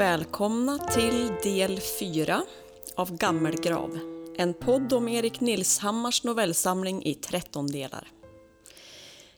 Välkomna 0.00 0.78
till 0.78 1.32
del 1.42 1.80
4 1.80 2.42
av 2.94 3.16
Gammelgrav. 3.16 3.98
En 4.36 4.54
podd 4.54 4.92
om 4.92 5.08
Erik 5.08 5.40
Nilshammars 5.40 6.24
novellsamling 6.24 7.04
i 7.04 7.14
13 7.14 7.66
delar. 7.66 8.08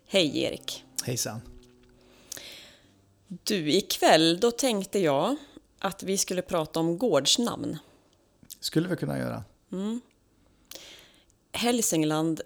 Hej 0.07 0.39
Erik! 0.43 0.85
Hejsan! 1.05 1.41
Du, 3.29 3.73
ikväll 3.73 4.41
då 4.41 4.51
tänkte 4.51 4.99
jag 4.99 5.37
att 5.79 6.03
vi 6.03 6.19
skulle 6.19 6.43
prata 6.43 6.81
om 6.81 6.99
gårdsnamn. 6.99 7.79
Skulle 8.61 8.89
vi 8.89 8.97
kunna 8.97 9.19
göra. 9.19 9.45
Hälsingland, 11.53 12.41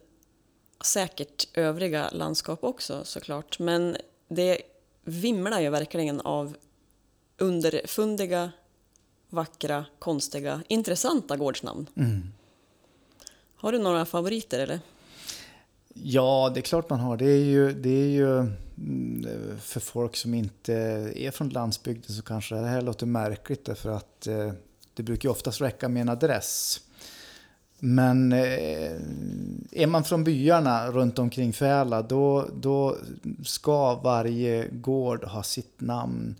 säkert 0.84 1.48
övriga 1.54 2.10
landskap 2.10 2.64
också 2.64 3.04
såklart, 3.04 3.58
men 3.58 3.96
det 4.28 4.62
vimlar 5.04 5.60
ju 5.60 5.70
verkligen 5.70 6.20
av 6.20 6.56
underfundiga, 7.38 8.52
vackra, 9.30 9.84
konstiga, 9.98 10.62
intressanta 10.68 11.36
gårdsnamn. 11.36 11.86
Har 13.56 13.72
du 13.72 13.78
några 13.78 14.04
favoriter 14.04 14.60
eller? 14.60 14.80
Ja, 16.02 16.50
det 16.54 16.60
är 16.60 16.62
klart 16.62 16.90
man 16.90 17.00
har. 17.00 17.16
Det 17.16 17.30
är 17.30 17.44
ju, 17.44 17.72
det 17.72 18.02
är 18.02 18.08
ju 18.08 18.38
mm, 18.38 19.26
för 19.60 19.80
folk 19.80 20.16
som 20.16 20.34
inte 20.34 20.74
är 21.16 21.30
från 21.30 21.48
landsbygden 21.48 22.16
så 22.16 22.22
kanske 22.22 22.54
det 22.54 22.66
här 22.66 22.82
låter 22.82 23.06
märkligt 23.06 23.64
därför 23.64 23.90
att 23.90 24.26
eh, 24.26 24.52
det 24.94 25.02
brukar 25.02 25.28
ju 25.28 25.30
oftast 25.30 25.60
räcka 25.60 25.88
med 25.88 26.00
en 26.00 26.08
adress. 26.08 26.80
Men 27.78 28.32
eh, 28.32 28.92
är 29.72 29.86
man 29.86 30.04
från 30.04 30.24
byarna 30.24 30.90
runt 30.90 31.18
omkring 31.18 31.52
Fäla 31.52 32.02
då, 32.02 32.48
då 32.54 32.96
ska 33.44 33.94
varje 33.94 34.68
gård 34.68 35.24
ha 35.24 35.42
sitt 35.42 35.80
namn. 35.80 36.34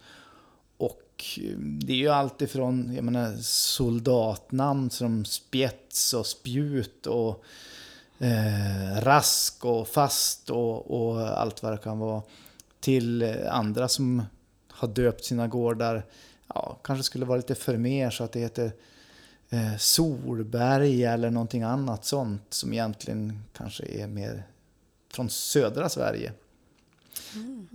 Eh, 1.17 1.59
det 1.59 1.93
är 1.93 1.97
ju 1.97 2.09
alltifrån 2.09 2.93
jag 2.95 3.05
menar, 3.05 3.37
soldatnamn 3.43 4.91
som 4.91 5.25
spjets 5.25 6.15
och 6.15 6.27
spjut 6.27 7.07
och 7.07 7.45
eh, 8.19 9.01
rask 9.01 9.65
och 9.65 9.89
fast 9.89 10.51
och, 10.51 10.91
och 10.91 11.41
allt 11.41 11.63
vad 11.63 11.73
det 11.73 11.79
kan 11.79 11.99
vara. 11.99 12.23
Till 12.81 13.23
eh, 13.23 13.55
andra 13.55 13.89
som 13.89 14.23
har 14.69 14.89
döpt 14.89 15.25
sina 15.25 15.49
gårdar, 15.49 16.07
ja, 16.55 16.79
kanske 16.85 17.03
skulle 17.03 17.25
vara 17.25 17.37
lite 17.37 17.55
för 17.55 17.77
mer 17.77 18.11
så 18.11 18.25
att 18.25 18.33
det 18.33 18.41
heter 18.41 18.73
eh, 19.51 19.77
Solberg 19.79 21.05
eller 21.05 21.31
någonting 21.31 21.63
annat 21.63 22.05
sånt 22.05 22.55
som 22.55 22.73
egentligen 22.73 23.43
kanske 23.53 23.85
är 23.85 24.07
mer 24.07 24.43
från 25.13 25.31
södra 25.31 25.89
Sverige. 25.89 26.33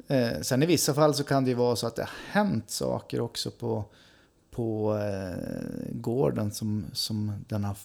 Eh, 0.08 0.42
sen 0.42 0.64
i 0.64 0.66
vissa 0.66 0.94
fall 0.94 1.14
så 1.14 1.23
kan 1.23 1.44
det 1.44 1.50
ju 1.50 1.56
vara 1.56 1.75
så 1.75 1.88
att 1.88 1.95
det 1.95 2.02
har 2.02 2.11
hänt 2.31 2.70
saker 2.70 3.22
också 3.22 3.52
på, 3.52 3.86
på 4.52 4.97
eh, 4.97 5.92
gården 5.92 6.52
som, 6.52 6.86
som 6.94 7.45
den 7.47 7.64
har... 7.64 7.78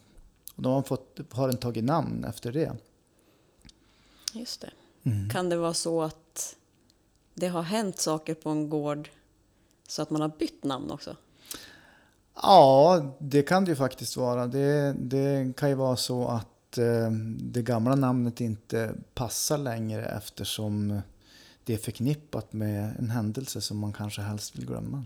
Och 0.54 0.62
de 0.62 0.72
har, 0.72 0.82
fått, 0.82 1.20
har 1.30 1.48
den 1.48 1.56
tagit 1.56 1.84
namn 1.84 2.24
efter 2.24 2.52
det. 2.52 2.72
Just 4.32 4.60
det. 4.60 4.70
Kan 5.32 5.48
det 5.48 5.56
vara 5.56 5.74
så 5.74 6.02
att 6.02 6.56
det 7.34 7.48
har 7.48 7.62
hänt 7.62 7.98
saker 7.98 8.34
på 8.34 8.50
en 8.50 8.70
gård 8.70 9.08
så 9.88 10.02
att 10.02 10.10
man 10.10 10.20
har 10.20 10.32
bytt 10.38 10.64
namn 10.64 10.90
också? 10.90 11.16
Ja, 12.34 13.16
det 13.18 13.42
kan 13.42 13.64
det 13.64 13.70
ju 13.70 13.76
faktiskt 13.76 14.16
vara. 14.16 14.46
Det, 14.46 14.94
det 14.98 15.56
kan 15.56 15.68
ju 15.68 15.74
vara 15.74 15.96
så 15.96 16.28
att 16.28 16.78
eh, 16.78 17.10
det 17.40 17.62
gamla 17.62 17.94
namnet 17.94 18.40
inte 18.40 18.94
passar 19.14 19.58
längre 19.58 20.04
eftersom 20.04 21.00
det 21.66 21.74
är 21.74 21.78
förknippat 21.78 22.52
med 22.52 22.96
en 22.98 23.10
händelse 23.10 23.60
som 23.60 23.78
man 23.78 23.92
kanske 23.92 24.22
helst 24.22 24.56
vill 24.56 24.66
glömma. 24.66 25.04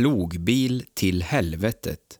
Plogbil 0.00 0.84
till 0.94 1.22
helvetet. 1.22 2.18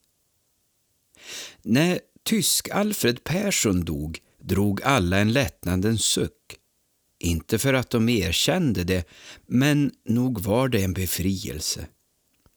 När 1.62 2.00
tysk-Alfred 2.24 3.24
Persson 3.24 3.84
dog 3.84 4.18
drog 4.40 4.82
alla 4.82 5.18
en 5.18 5.32
lättnadens 5.32 6.04
suck. 6.04 6.56
Inte 7.18 7.58
för 7.58 7.74
att 7.74 7.90
de 7.90 8.08
erkände 8.08 8.84
det, 8.84 9.08
men 9.46 9.92
nog 10.04 10.40
var 10.40 10.68
det 10.68 10.84
en 10.84 10.92
befrielse. 10.92 11.86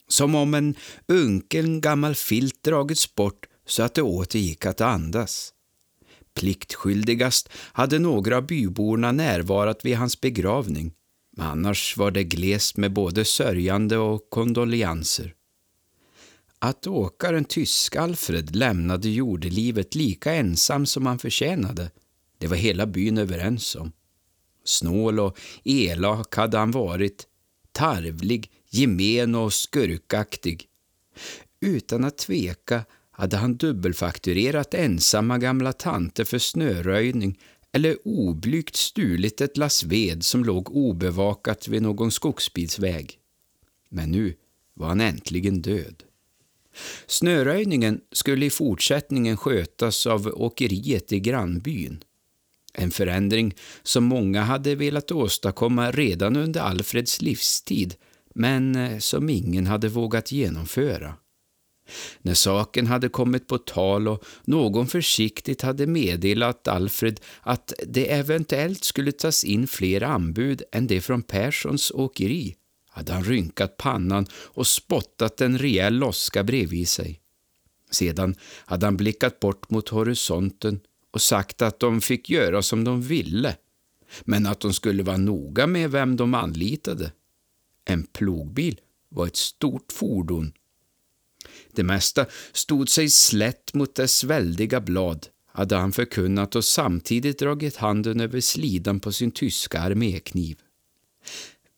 Som 0.07 0.35
om 0.35 0.53
en 0.53 0.75
unken 1.07 1.81
gammal 1.81 2.15
filt 2.15 2.63
dragits 2.63 3.15
bort 3.15 3.45
så 3.67 3.83
att 3.83 3.93
det 3.93 4.01
åter 4.01 4.39
gick 4.39 4.65
att 4.65 4.81
andas. 4.81 5.53
Pliktskyldigast 6.33 7.49
hade 7.55 7.99
några 7.99 8.37
av 8.37 8.45
byborna 8.47 9.11
närvarat 9.11 9.85
vid 9.85 9.97
hans 9.97 10.21
begravning. 10.21 10.93
Men 11.35 11.47
annars 11.47 11.97
var 11.97 12.11
det 12.11 12.23
glest 12.23 12.77
med 12.77 12.93
både 12.93 13.25
sörjande 13.25 13.97
och 13.97 14.29
kondolianser. 14.29 15.33
Att 16.59 16.87
åkaren 16.87 17.45
Tysk-Alfred 17.45 18.55
lämnade 18.55 19.09
jordelivet 19.09 19.95
lika 19.95 20.33
ensam 20.33 20.85
som 20.85 21.05
han 21.05 21.19
förtjänade, 21.19 21.91
det 22.37 22.47
var 22.47 22.55
hela 22.55 22.85
byn 22.85 23.17
överens 23.17 23.75
om. 23.75 23.91
Snål 24.63 25.19
och 25.19 25.39
elak 25.63 26.35
hade 26.35 26.57
han 26.57 26.71
varit, 26.71 27.27
tarvlig, 27.71 28.51
gemen 28.69 29.35
och 29.35 29.53
skurkaktig. 29.53 30.67
Utan 31.59 32.03
att 32.03 32.17
tveka 32.17 32.85
hade 33.11 33.37
han 33.37 33.57
dubbelfakturerat 33.57 34.73
ensamma 34.73 35.37
gamla 35.37 35.73
tanter 35.73 36.23
för 36.23 36.39
snöröjning 36.39 37.39
eller 37.73 37.97
oblygt 38.07 38.75
stulit 38.75 39.41
ett 39.41 39.57
lass 39.57 39.83
ved 39.83 40.23
som 40.23 40.45
låg 40.45 40.75
obevakat 40.75 41.67
vid 41.67 41.81
någon 41.81 42.11
skogsbilsväg. 42.11 43.19
Men 43.89 44.11
nu 44.11 44.35
var 44.73 44.87
han 44.87 45.01
äntligen 45.01 45.61
död. 45.61 46.03
Snöröjningen 47.07 48.01
skulle 48.11 48.45
i 48.45 48.49
fortsättningen 48.49 49.37
skötas 49.37 50.07
av 50.07 50.27
åkeriet 50.27 51.11
i 51.11 51.19
grannbyn. 51.19 52.03
En 52.73 52.91
förändring 52.91 53.55
som 53.83 54.03
många 54.03 54.41
hade 54.41 54.75
velat 54.75 55.11
åstadkomma 55.11 55.91
redan 55.91 56.35
under 56.35 56.61
Alfreds 56.61 57.21
livstid 57.21 57.95
men 58.35 58.75
eh, 58.75 58.99
som 58.99 59.29
ingen 59.29 59.67
hade 59.67 59.89
vågat 59.89 60.31
genomföra. 60.31 61.15
När 62.21 62.33
saken 62.33 62.87
hade 62.87 63.09
kommit 63.09 63.47
på 63.47 63.57
tal 63.57 64.07
och 64.07 64.23
någon 64.43 64.87
försiktigt 64.87 65.61
hade 65.61 65.87
meddelat 65.87 66.67
Alfred 66.67 67.19
att 67.41 67.73
det 67.87 68.11
eventuellt 68.11 68.83
skulle 68.83 69.11
tas 69.11 69.43
in 69.43 69.67
fler 69.67 70.03
anbud 70.03 70.63
än 70.71 70.87
det 70.87 71.01
från 71.01 71.21
Perssons 71.21 71.91
åkeri 71.91 72.55
hade 72.93 73.13
han 73.13 73.23
rynkat 73.23 73.77
pannan 73.77 74.25
och 74.33 74.67
spottat 74.67 75.41
en 75.41 75.57
rejäl 75.57 75.93
loska 75.93 76.43
bredvid 76.43 76.89
sig. 76.89 77.19
Sedan 77.91 78.35
hade 78.65 78.85
han 78.85 78.97
blickat 78.97 79.39
bort 79.39 79.69
mot 79.69 79.89
horisonten 79.89 80.79
och 81.11 81.21
sagt 81.21 81.61
att 81.61 81.79
de 81.79 82.01
fick 82.01 82.29
göra 82.29 82.61
som 82.61 82.83
de 82.83 83.01
ville, 83.01 83.55
men 84.23 84.45
att 84.45 84.59
de 84.59 84.73
skulle 84.73 85.03
vara 85.03 85.17
noga 85.17 85.67
med 85.67 85.91
vem 85.91 86.15
de 86.15 86.33
anlitade. 86.33 87.11
En 87.85 88.03
plogbil 88.03 88.79
var 89.09 89.27
ett 89.27 89.35
stort 89.35 89.91
fordon 89.91 90.53
det 91.75 91.83
mesta 91.83 92.25
stod 92.51 92.89
sig 92.89 93.09
slätt 93.09 93.73
mot 93.73 93.95
dess 93.95 94.23
väldiga 94.23 94.81
blad, 94.81 95.27
hade 95.53 95.75
han 95.75 95.91
förkunnat 95.91 96.55
och 96.55 96.65
samtidigt 96.65 97.39
dragit 97.39 97.75
handen 97.75 98.19
över 98.19 98.41
slidan 98.41 98.99
på 98.99 99.11
sin 99.11 99.31
tyska 99.31 99.79
armékniv. 99.79 100.57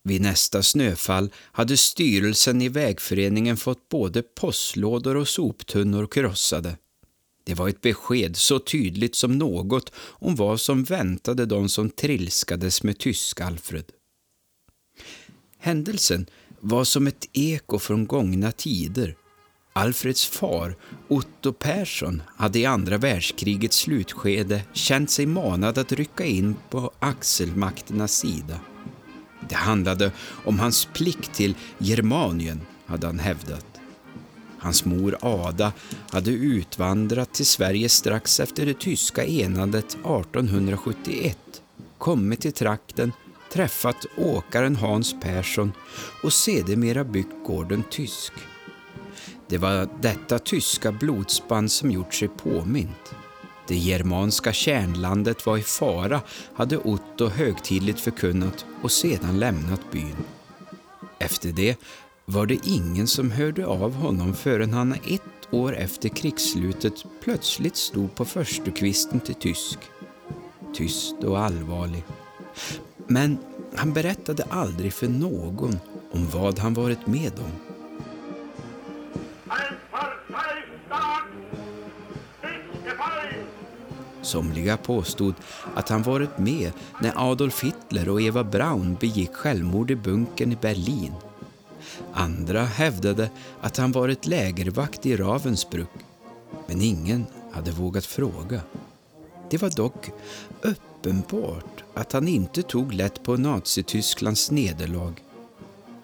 Vid 0.03 0.21
nästa 0.21 0.63
snöfall 0.63 1.29
hade 1.51 1.77
styrelsen 1.77 2.61
i 2.61 2.69
vägföreningen 2.69 3.57
fått 3.57 3.89
både 3.89 4.21
postlådor 4.21 5.17
och 5.17 5.27
soptunnor 5.27 6.07
krossade. 6.07 6.77
Det 7.43 7.53
var 7.53 7.69
ett 7.69 7.81
besked 7.81 8.37
så 8.37 8.59
tydligt 8.59 9.15
som 9.15 9.37
något 9.37 9.91
om 9.97 10.35
vad 10.35 10.61
som 10.61 10.83
väntade 10.83 11.45
de 11.45 11.69
som 11.69 11.89
trilskades 11.89 12.83
med 12.83 12.97
tysk-Alfred. 12.97 13.85
Händelsen 15.57 16.25
var 16.59 16.83
som 16.83 17.07
ett 17.07 17.29
eko 17.33 17.79
från 17.79 18.07
gångna 18.07 18.51
tider 18.51 19.15
Alfreds 19.79 20.25
far, 20.25 20.75
Otto 21.07 21.53
Persson, 21.53 22.21
hade 22.37 22.59
i 22.59 22.65
andra 22.65 22.97
världskrigets 22.97 23.77
slutskede 23.77 24.61
känt 24.73 25.09
sig 25.09 25.25
manad 25.25 25.77
att 25.77 25.91
rycka 25.91 26.25
in 26.25 26.55
på 26.69 26.91
axelmakternas 26.99 28.11
sida. 28.11 28.59
Det 29.49 29.55
handlade 29.55 30.11
om 30.45 30.59
hans 30.59 30.87
plikt 30.93 31.33
till 31.33 31.55
Germanien, 31.77 32.61
hade 32.85 33.07
han 33.07 33.19
hävdat. 33.19 33.65
Hans 34.59 34.85
mor 34.85 35.17
Ada 35.21 35.73
hade 36.11 36.31
utvandrat 36.31 37.33
till 37.33 37.45
Sverige 37.45 37.89
strax 37.89 38.39
efter 38.39 38.65
det 38.65 38.79
tyska 38.79 39.25
enandet 39.25 39.85
1871, 39.85 41.37
kommit 41.97 42.41
till 42.41 42.53
trakten, 42.53 43.11
träffat 43.53 44.05
åkaren 44.17 44.75
Hans 44.75 45.15
Persson 45.21 45.71
och 46.23 46.33
sedermera 46.33 47.03
byggt 47.03 47.45
gården 47.45 47.83
Tysk. 47.91 48.33
Det 49.47 49.57
var 49.57 49.89
detta 50.01 50.39
tyska 50.39 50.91
blodsband 50.91 51.71
som 51.71 51.91
gjort 51.91 52.13
sig 52.13 52.27
påmint. 52.27 53.15
Det 53.67 53.75
germanska 53.75 54.53
kärnlandet 54.53 55.45
var 55.45 55.57
i 55.57 55.61
fara, 55.61 56.21
hade 56.53 56.77
Otto 56.77 57.27
högtidligt 57.27 57.99
förkunnat 57.99 58.65
och 58.81 58.91
sedan 58.91 59.39
lämnat 59.39 59.91
byn. 59.91 60.15
Efter 61.19 61.51
det 61.51 61.77
var 62.25 62.45
det 62.45 62.67
ingen 62.67 63.07
som 63.07 63.31
hörde 63.31 63.65
av 63.65 63.93
honom 63.93 64.33
förrän 64.33 64.73
han 64.73 64.93
ett 64.93 65.21
år 65.51 65.75
efter 65.75 66.09
krigsslutet 66.09 66.93
plötsligt 67.23 67.75
stod 67.75 68.15
på 68.15 68.25
förstukvisten 68.25 69.19
till 69.19 69.35
tysk. 69.35 69.79
Tyst 70.73 71.23
och 71.23 71.39
allvarlig. 71.39 72.03
Men 73.07 73.37
han 73.75 73.93
berättade 73.93 74.43
aldrig 74.49 74.93
för 74.93 75.07
någon 75.07 75.79
om 76.11 76.29
vad 76.29 76.59
han 76.59 76.73
varit 76.73 77.07
med 77.07 77.31
om. 77.39 77.64
Somliga 84.25 84.77
påstod 84.77 85.33
att 85.75 85.89
han 85.89 86.03
varit 86.03 86.37
med 86.37 86.71
när 87.01 87.31
Adolf 87.31 87.63
Hitler 87.63 88.09
och 88.09 88.21
Eva 88.21 88.43
Braun 88.43 88.97
begick 88.99 89.33
självmord 89.33 89.91
i 89.91 89.95
bunkern 89.95 90.51
i 90.51 90.55
Berlin. 90.55 91.13
Andra 92.13 92.63
hävdade 92.63 93.29
att 93.61 93.77
han 93.77 93.91
varit 93.91 94.25
lägervakt 94.25 95.05
i 95.05 95.15
Ravensbrück, 95.15 95.91
men 96.67 96.81
ingen 96.81 97.25
hade 97.51 97.71
vågat 97.71 98.05
fråga. 98.05 98.61
Det 99.49 99.61
var 99.61 99.69
dock 99.69 100.11
uppenbart 100.61 101.83
att 101.93 102.11
han 102.11 102.27
inte 102.27 102.61
tog 102.61 102.93
lätt 102.93 103.23
på 103.23 103.37
Nazitysklands 103.37 104.51
nederlag. 104.51 105.13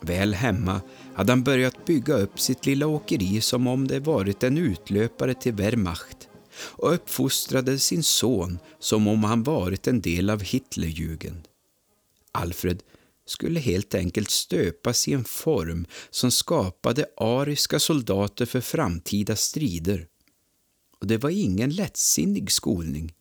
Väl 0.02 0.34
hemma 0.34 0.82
hade 1.16 1.32
han 1.32 1.44
börjat 1.44 1.86
bygga 1.86 2.14
upp 2.14 2.40
sitt 2.40 2.66
lilla 2.66 2.88
åkeri 2.88 3.42
som 3.42 3.68
om 3.68 3.88
det 3.88 4.00
varit 4.00 4.44
en 4.44 4.58
utlöpare 4.58 5.34
till 5.34 5.54
Wehrmacht 5.54 6.21
och 6.64 6.94
uppfostrade 6.94 7.80
sin 7.80 8.04
son 8.04 8.60
som 8.80 9.08
om 9.08 9.24
han 9.24 9.44
varit 9.44 9.88
en 9.88 10.02
del 10.02 10.30
av 10.30 10.42
Hitlerjugend. 10.42 11.48
Alfred 12.32 12.84
skulle 13.26 13.60
helt 13.60 13.96
enkelt 13.96 14.30
stöpas 14.30 15.08
i 15.08 15.14
en 15.14 15.24
form 15.24 15.86
som 16.10 16.32
skapade 16.32 17.06
ariska 17.18 17.80
soldater 17.80 18.46
för 18.46 18.62
framtida 18.62 19.36
strider. 19.36 20.08
Och 21.00 21.08
det 21.08 21.18
var 21.18 21.30
ingen 21.30 21.70
lättsinnig 21.70 22.52
skolning. 22.52 23.14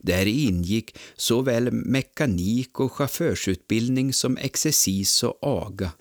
Där 0.00 0.26
ingick 0.26 0.96
såväl 1.16 1.72
mekanik 1.72 2.80
och 2.80 2.92
chaufförsutbildning 2.92 4.12
som 4.12 4.36
exercis 4.36 5.22
och 5.22 5.38
aga. 5.40 5.92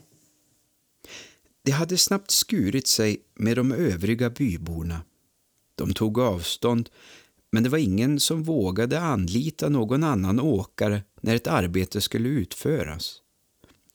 Det 1.65 1.71
hade 1.71 1.97
snabbt 1.97 2.31
skurit 2.31 2.87
sig 2.87 3.17
med 3.35 3.57
de 3.57 3.71
övriga 3.71 4.29
byborna. 4.29 5.01
De 5.75 5.93
tog 5.93 6.19
avstånd, 6.19 6.89
men 7.51 7.63
det 7.63 7.69
var 7.69 7.77
ingen 7.77 8.19
som 8.19 8.43
vågade 8.43 8.99
anlita 8.99 9.69
någon 9.69 10.03
annan 10.03 10.39
åkare 10.39 11.03
när 11.21 11.35
ett 11.35 11.47
arbete 11.47 12.01
skulle 12.01 12.29
utföras. 12.29 13.19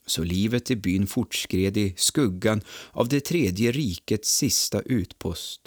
Så 0.05 0.23
livet 0.23 0.71
i 0.71 0.75
byn 0.75 1.07
fortskred 1.07 1.77
i 1.77 1.93
skuggan 1.97 2.61
av 2.91 3.09
det 3.09 3.19
tredje 3.19 3.71
rikets 3.71 4.37
sista 4.37 4.81
utpost. 4.81 5.61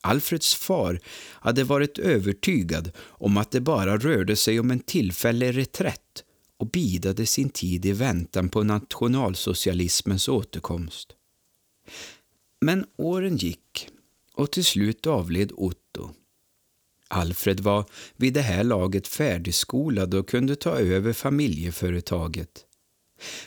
Alfreds 0.00 0.54
far 0.54 1.00
hade 1.32 1.64
varit 1.64 1.98
övertygad 1.98 2.90
om 2.98 3.36
att 3.36 3.50
det 3.50 3.60
bara 3.60 3.98
rörde 3.98 4.36
sig 4.36 4.60
om 4.60 4.70
en 4.70 4.80
tillfällig 4.80 5.56
reträtt 5.56 6.24
och 6.56 6.70
bidade 6.70 7.26
sin 7.26 7.48
tid 7.48 7.86
i 7.86 7.92
väntan 7.92 8.48
på 8.48 8.62
nationalsocialismens 8.62 10.28
återkomst. 10.28 11.12
Men 12.60 12.86
åren 12.96 13.36
gick 13.36 13.88
och 14.38 14.50
till 14.50 14.64
slut 14.64 15.06
avled 15.06 15.52
Otto. 15.54 16.10
Alfred 17.08 17.60
var 17.60 17.84
vid 18.16 18.34
det 18.34 18.40
här 18.40 18.64
laget 18.64 19.08
färdigskolad 19.08 20.14
och 20.14 20.28
kunde 20.28 20.56
ta 20.56 20.70
över 20.70 21.12
familjeföretaget. 21.12 22.64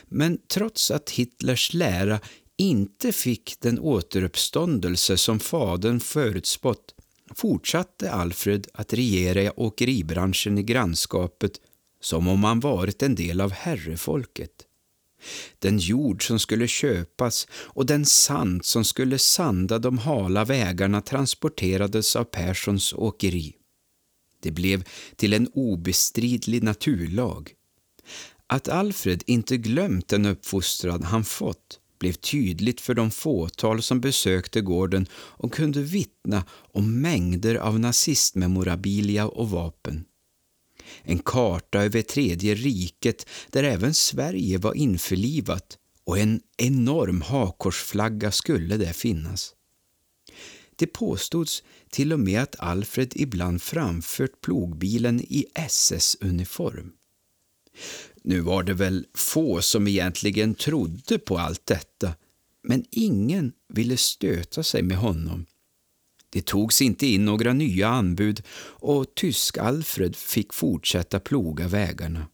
Men 0.04 0.38
trots 0.48 0.90
att 0.90 1.10
Hitlers 1.10 1.74
lära 1.74 2.20
inte 2.56 3.12
fick 3.12 3.60
den 3.60 3.78
återuppståndelse 3.78 5.16
som 5.16 5.40
fadern 5.40 6.00
förutspått 6.00 6.94
fortsatte 7.34 8.12
Alfred 8.12 8.66
att 8.74 8.92
regera 8.92 9.60
åkeribranschen 9.60 10.58
i 10.58 10.62
grannskapet 10.62 11.60
som 12.00 12.28
om 12.28 12.44
han 12.44 12.60
varit 12.60 13.02
en 13.02 13.14
del 13.14 13.40
av 13.40 13.52
herrefolket. 13.52 14.66
Den 15.58 15.78
jord 15.78 16.26
som 16.26 16.38
skulle 16.38 16.68
köpas 16.68 17.48
och 17.52 17.86
den 17.86 18.04
sand 18.04 18.64
som 18.64 18.84
skulle 18.84 19.18
sanda 19.18 19.78
de 19.78 19.98
hala 19.98 20.44
vägarna 20.44 21.00
transporterades 21.00 22.16
av 22.16 22.24
Perssons 22.24 22.92
åkeri. 22.92 23.54
Det 24.40 24.50
blev 24.50 24.84
till 25.16 25.32
en 25.32 25.48
obestridlig 25.54 26.62
naturlag. 26.62 27.52
Att 28.46 28.68
Alfred 28.68 29.22
inte 29.26 29.56
glömt 29.56 30.08
den 30.08 30.26
uppfostran 30.26 31.02
han 31.02 31.24
fått 31.24 31.78
blev 31.98 32.12
tydligt 32.12 32.80
för 32.80 32.94
de 32.94 33.10
fåtal 33.10 33.82
som 33.82 34.00
besökte 34.00 34.60
gården 34.60 35.06
och 35.14 35.52
kunde 35.52 35.82
vittna 35.82 36.44
om 36.50 37.00
mängder 37.00 37.54
av 37.54 37.80
nazistmemorabilia 37.80 39.26
och 39.26 39.50
vapen. 39.50 40.04
En 41.02 41.18
karta 41.18 41.82
över 41.84 42.02
Tredje 42.02 42.54
riket 42.54 43.26
där 43.50 43.62
även 43.62 43.94
Sverige 43.94 44.58
var 44.58 44.74
införlivat 44.74 45.78
och 46.04 46.18
en 46.18 46.40
enorm 46.56 47.22
hakorsflagga 47.22 48.32
skulle 48.32 48.76
där 48.76 48.92
finnas. 48.92 49.54
Det 50.76 50.86
påstods 50.86 51.62
till 51.90 52.12
och 52.12 52.20
med 52.20 52.42
att 52.42 52.56
Alfred 52.58 53.12
ibland 53.14 53.62
framfört 53.62 54.40
plogbilen 54.40 55.20
i 55.20 55.46
SS-uniform. 55.54 56.92
Nu 58.24 58.40
var 58.40 58.62
det 58.62 58.74
väl 58.74 59.06
få 59.14 59.62
som 59.62 59.88
egentligen 59.88 60.54
trodde 60.54 61.18
på 61.18 61.38
allt 61.38 61.66
detta, 61.66 62.14
men 62.62 62.84
ingen 62.90 63.52
ville 63.68 63.96
stöta 63.96 64.62
sig 64.62 64.82
med 64.82 64.96
honom. 64.96 65.46
Det 66.32 66.46
togs 66.46 66.82
inte 66.82 67.06
in 67.06 67.24
några 67.24 67.52
nya 67.52 67.88
anbud 67.88 68.42
och 68.58 69.14
Tysk-Alfred 69.14 70.16
fick 70.16 70.52
fortsätta 70.52 71.20
ploga 71.20 71.68
vägarna. 71.68 72.26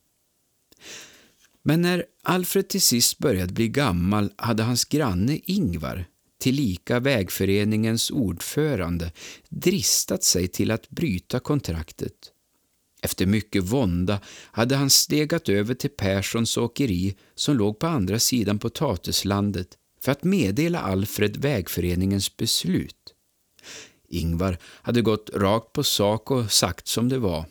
Men 1.63 1.83
när 1.83 2.05
Alfred 2.23 2.69
till 2.69 2.83
sist 2.83 3.19
började 3.19 3.53
bli 3.53 3.69
gammal 3.69 4.31
hade 4.37 4.63
hans 4.63 4.85
granne 4.85 5.41
Ingvar, 5.45 6.05
tillika 6.41 7.01
vägföreningens 7.01 8.11
ordförande, 8.11 9.13
dristat 9.49 10.25
sig 10.25 10.49
till 10.49 10.71
att 10.71 10.91
bryta 10.91 11.41
kontraktet. 11.41 12.33
Efter 13.03 13.27
mycket 13.27 13.63
vånda 13.63 14.21
hade 14.53 14.77
han 14.77 14.91
stegat 14.91 15.49
över 15.49 15.75
till 15.75 15.91
Perssons 15.91 16.57
åkeri 16.57 17.17
som 17.35 17.57
låg 17.57 17.79
på 17.79 17.87
andra 17.87 18.19
sidan 18.19 18.59
potatislandet 18.59 19.69
för 20.03 20.13
att 20.13 20.25
meddela 20.25 20.81
Alfred 20.81 21.37
vägföreningens 21.37 22.37
beslut. 22.37 22.98
Ingvar 24.09 24.59
hade 24.63 25.03
gått 25.03 25.31
rakt 25.35 25.73
på 25.73 25.85
sak 25.85 26.31
och 26.31 26.53
sagt 26.53 26.89
som 26.89 27.09
det 27.09 27.19
var. 27.19 27.45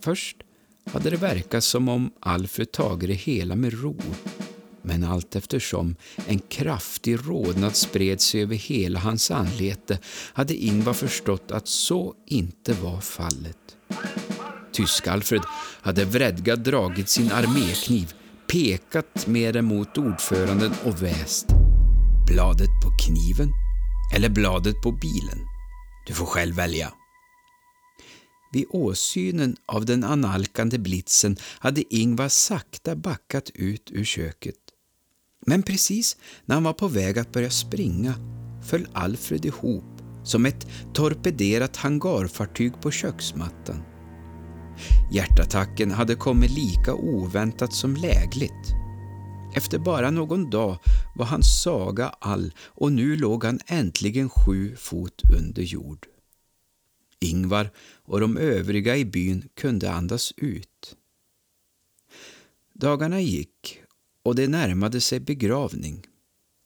Först 0.00 0.36
hade 0.92 1.10
det 1.10 1.16
verkat 1.16 1.64
som 1.64 1.88
om 1.88 2.10
Alfred 2.20 2.72
tagit 2.72 3.08
det 3.08 3.14
hela 3.14 3.56
med 3.56 3.82
ro. 3.82 3.96
Men 4.82 5.04
allt 5.04 5.36
eftersom 5.36 5.96
en 6.26 6.38
kraftig 6.38 7.18
rodnad 7.28 7.76
spred 7.76 8.20
sig 8.20 8.42
över 8.42 8.54
hela 8.54 8.98
hans 8.98 9.30
anlete 9.30 9.98
hade 10.32 10.54
Ingvar 10.54 10.92
förstått 10.92 11.50
att 11.50 11.68
så 11.68 12.14
inte 12.26 12.72
var 12.72 13.00
fallet. 13.00 13.56
Tysk-Alfred 14.72 15.42
hade 15.82 16.04
vredgat 16.04 16.64
dragit 16.64 17.08
sin 17.08 17.32
armékniv, 17.32 18.14
pekat 18.46 19.26
med 19.26 19.54
den 19.54 19.64
mot 19.64 19.98
ordföranden 19.98 20.72
och 20.84 21.02
väst. 21.02 21.46
Bladet 22.26 22.70
på 22.84 22.90
kniven 23.04 23.52
eller 24.14 24.28
bladet 24.28 24.82
på 24.82 24.92
bilen? 24.92 25.49
Du 26.06 26.14
får 26.14 26.26
själv 26.26 26.54
välja. 26.54 26.92
Vid 28.52 28.66
åsynen 28.70 29.56
av 29.66 29.84
den 29.84 30.04
analkande 30.04 30.78
blitzen 30.78 31.36
hade 31.58 31.94
Ingvar 31.94 32.28
sakta 32.28 32.96
backat 32.96 33.50
ut 33.54 33.90
ur 33.90 34.04
köket. 34.04 34.56
Men 35.46 35.62
precis 35.62 36.16
när 36.44 36.54
han 36.54 36.64
var 36.64 36.72
på 36.72 36.88
väg 36.88 37.18
att 37.18 37.32
börja 37.32 37.50
springa 37.50 38.14
föll 38.68 38.88
Alfred 38.92 39.44
ihop 39.44 39.84
som 40.24 40.46
ett 40.46 40.66
torpederat 40.94 41.76
hangarfartyg 41.76 42.72
på 42.82 42.90
köksmattan. 42.90 43.82
Hjärtattacken 45.12 45.90
hade 45.90 46.14
kommit 46.14 46.50
lika 46.50 46.94
oväntat 46.94 47.74
som 47.74 47.96
lägligt. 47.96 48.79
Efter 49.54 49.78
bara 49.78 50.10
någon 50.10 50.50
dag 50.50 50.78
var 51.14 51.26
hans 51.26 51.62
saga 51.62 52.08
all 52.08 52.52
och 52.58 52.92
nu 52.92 53.16
låg 53.16 53.44
han 53.44 53.60
äntligen 53.66 54.30
sju 54.30 54.76
fot 54.76 55.22
under 55.38 55.62
jord. 55.62 56.06
Ingvar 57.20 57.70
och 58.04 58.20
de 58.20 58.36
övriga 58.36 58.96
i 58.96 59.04
byn 59.04 59.48
kunde 59.54 59.92
andas 59.92 60.32
ut. 60.36 60.96
Dagarna 62.74 63.20
gick 63.20 63.82
och 64.22 64.34
det 64.34 64.48
närmade 64.48 65.00
sig 65.00 65.20
begravning. 65.20 66.06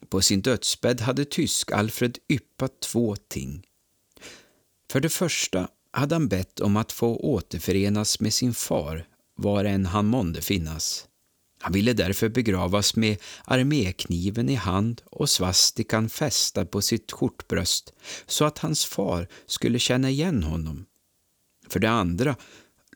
På 0.08 0.20
sin 0.20 0.40
dödsbädd 0.40 1.00
hade 1.00 1.24
tysk-Alfred 1.24 2.18
yppat 2.28 2.80
två 2.80 3.16
ting. 3.16 3.66
För 4.90 5.00
det 5.00 5.08
första 5.08 5.68
hade 5.90 6.14
han 6.14 6.28
bett 6.28 6.60
om 6.60 6.76
att 6.76 6.92
få 6.92 7.16
återförenas 7.16 8.20
med 8.20 8.32
sin 8.34 8.54
far 8.54 9.06
var 9.36 9.64
än 9.64 9.86
han 9.86 10.06
månde 10.06 10.40
finnas. 10.40 11.08
Han 11.64 11.72
ville 11.72 11.92
därför 11.92 12.28
begravas 12.28 12.96
med 12.96 13.16
armékniven 13.44 14.48
i 14.48 14.54
hand 14.54 15.02
och 15.04 15.30
svastikan 15.30 16.08
fästad 16.08 16.66
på 16.66 16.82
sitt 16.82 17.12
skjortbröst 17.12 17.92
så 18.26 18.44
att 18.44 18.58
hans 18.58 18.84
far 18.84 19.28
skulle 19.46 19.78
känna 19.78 20.10
igen 20.10 20.42
honom. 20.42 20.86
För 21.68 21.80
det 21.80 21.90
andra 21.90 22.36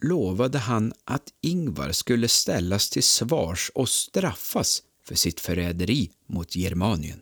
lovade 0.01 0.59
han 0.59 0.93
att 1.05 1.23
Ingvar 1.41 1.93
skulle 1.93 2.29
ställas 2.29 2.91
till 2.91 3.03
svars 3.03 3.71
och 3.75 3.89
straffas 3.89 4.83
för 5.05 5.15
sitt 5.15 5.41
förräderi 5.41 6.11
mot 6.27 6.57
Germanien. 6.57 7.21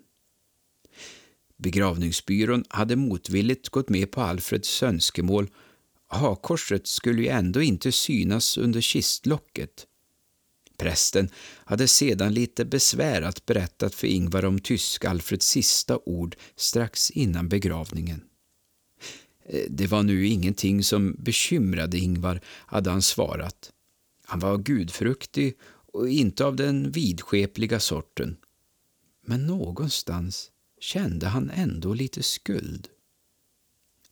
Begravningsbyrån 1.57 2.65
hade 2.69 2.97
motvilligt 2.97 3.69
gått 3.69 3.89
med 3.89 4.11
på 4.11 4.21
Alfreds 4.21 4.83
önskemål. 4.83 5.51
Hakorset 6.09 6.87
skulle 6.87 7.23
ju 7.23 7.29
ändå 7.29 7.63
inte 7.63 7.93
synas 7.93 8.59
under 8.59 8.81
kistlocket. 8.81 9.87
Prästen 10.77 11.29
hade 11.65 11.89
sedan 11.89 12.35
lite 12.35 12.65
besvärat 12.65 13.47
berättat 13.47 13.95
för 13.95 14.07
Ingvar 14.07 14.45
om 14.45 14.59
tysk-Alfreds 14.59 15.47
sista 15.47 15.99
ord 16.05 16.37
strax 16.57 17.11
innan 17.11 17.49
begravningen. 17.49 18.25
Eh, 19.49 19.65
det 19.71 19.87
var 19.87 20.03
nu 20.03 20.27
ingenting 20.27 20.85
som 20.85 21.17
bekymrade 21.19 21.99
Ingvar, 21.99 22.41
hade 22.47 22.91
han 22.91 23.03
svarat. 23.03 23.73
Han 24.25 24.41
var 24.41 24.59
gudfruktig 24.59 25.55
och 25.93 26.09
inte 26.09 26.45
av 26.45 26.57
den 26.57 26.91
vidskepliga 26.91 27.81
sorten. 27.81 28.37
Men 29.27 29.47
någonstans 29.47 30.51
kände 30.81 31.27
han 31.27 31.51
ändå 31.51 31.95
lite 31.95 32.23
skuld. 32.23 32.89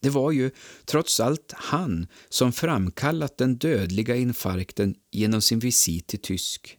Det 0.05 0.11
var 0.11 0.31
ju 0.31 0.51
trots 0.85 1.19
allt 1.19 1.53
han 1.55 2.07
som 2.29 2.51
framkallat 2.51 3.37
den 3.37 3.57
dödliga 3.57 4.15
infarkten 4.15 4.95
genom 5.11 5.41
sin 5.41 5.59
visit 5.59 6.07
till 6.07 6.19
Tysk. 6.19 6.77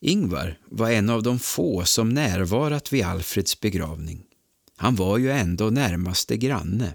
Ingvar 0.00 0.58
var 0.64 0.90
en 0.90 1.10
av 1.10 1.22
de 1.22 1.38
få 1.38 1.84
som 1.84 2.08
närvarat 2.08 2.92
vid 2.92 3.04
Alfreds 3.04 3.60
begravning. 3.60 4.24
Han 4.76 4.96
var 4.96 5.18
ju 5.18 5.30
ändå 5.30 5.70
närmaste 5.70 6.36
granne. 6.36 6.94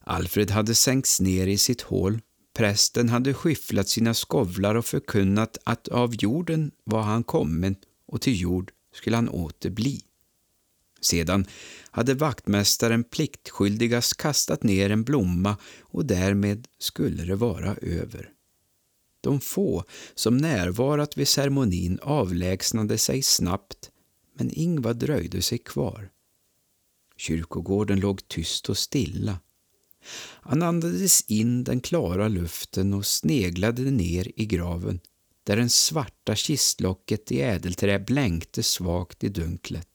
Alfred 0.00 0.50
hade 0.50 0.74
sänkts 0.74 1.20
ner 1.20 1.46
i 1.46 1.58
sitt 1.58 1.80
hål. 1.80 2.20
Prästen 2.56 3.08
hade 3.08 3.34
skyfflat 3.34 3.88
sina 3.88 4.14
skovlar 4.14 4.74
och 4.74 4.86
förkunnat 4.86 5.58
att 5.64 5.88
av 5.88 6.14
jorden 6.14 6.70
var 6.84 7.02
han 7.02 7.24
kommen 7.24 7.76
och 8.06 8.20
till 8.20 8.40
jord 8.40 8.72
skulle 8.94 9.16
han 9.16 9.28
åter 9.28 9.70
bli. 9.70 10.02
Sedan 11.04 11.46
hade 11.90 12.14
vaktmästaren 12.14 13.04
pliktskyldigast 13.04 14.16
kastat 14.16 14.62
ner 14.62 14.90
en 14.90 15.04
blomma 15.04 15.56
och 15.80 16.06
därmed 16.06 16.68
skulle 16.78 17.24
det 17.24 17.36
vara 17.36 17.76
över. 17.82 18.30
De 19.20 19.40
få 19.40 19.84
som 20.14 20.36
närvarat 20.36 21.18
vid 21.18 21.28
ceremonin 21.28 21.98
avlägsnade 22.02 22.98
sig 22.98 23.22
snabbt, 23.22 23.90
men 24.34 24.50
Ingvar 24.50 24.94
dröjde 24.94 25.42
sig 25.42 25.58
kvar. 25.58 26.10
Kyrkogården 27.16 28.00
låg 28.00 28.28
tyst 28.28 28.68
och 28.68 28.78
stilla. 28.78 29.38
Han 30.40 30.62
andades 30.62 31.20
in 31.20 31.64
den 31.64 31.80
klara 31.80 32.28
luften 32.28 32.94
och 32.94 33.06
sneglade 33.06 33.82
ner 33.82 34.32
i 34.36 34.46
graven 34.46 35.00
där 35.44 35.56
den 35.56 35.70
svarta 35.70 36.34
kistlocket 36.34 37.32
i 37.32 37.40
ädelträ 37.40 37.98
blänkte 37.98 38.62
svagt 38.62 39.24
i 39.24 39.28
dunklet. 39.28 39.93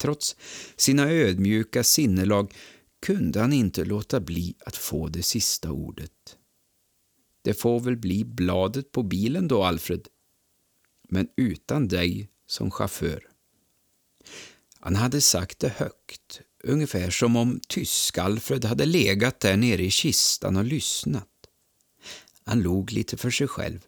Trots 0.00 0.36
sina 0.76 1.10
ödmjuka 1.10 1.84
sinnelag 1.84 2.54
kunde 3.02 3.40
han 3.40 3.52
inte 3.52 3.84
låta 3.84 4.20
bli 4.20 4.54
att 4.66 4.76
få 4.76 5.08
det 5.08 5.22
sista 5.22 5.70
ordet. 5.70 6.36
Det 7.42 7.54
får 7.54 7.80
väl 7.80 7.96
bli 7.96 8.24
bladet 8.24 8.92
på 8.92 9.02
bilen 9.02 9.48
då, 9.48 9.64
Alfred. 9.64 10.08
Men 11.08 11.28
utan 11.36 11.88
dig 11.88 12.28
som 12.46 12.70
chaufför. 12.70 13.28
Han 14.80 14.96
hade 14.96 15.20
sagt 15.20 15.58
det 15.58 15.68
högt, 15.68 16.40
ungefär 16.64 17.10
som 17.10 17.36
om 17.36 17.60
tysk-Alfred 17.68 18.64
hade 18.64 18.86
legat 18.86 19.40
där 19.40 19.56
nere 19.56 19.84
i 19.84 19.90
kistan 19.90 20.56
och 20.56 20.64
lyssnat. 20.64 21.28
Han 22.44 22.62
log 22.62 22.92
lite 22.92 23.16
för 23.16 23.30
sig 23.30 23.48
själv. 23.48 23.86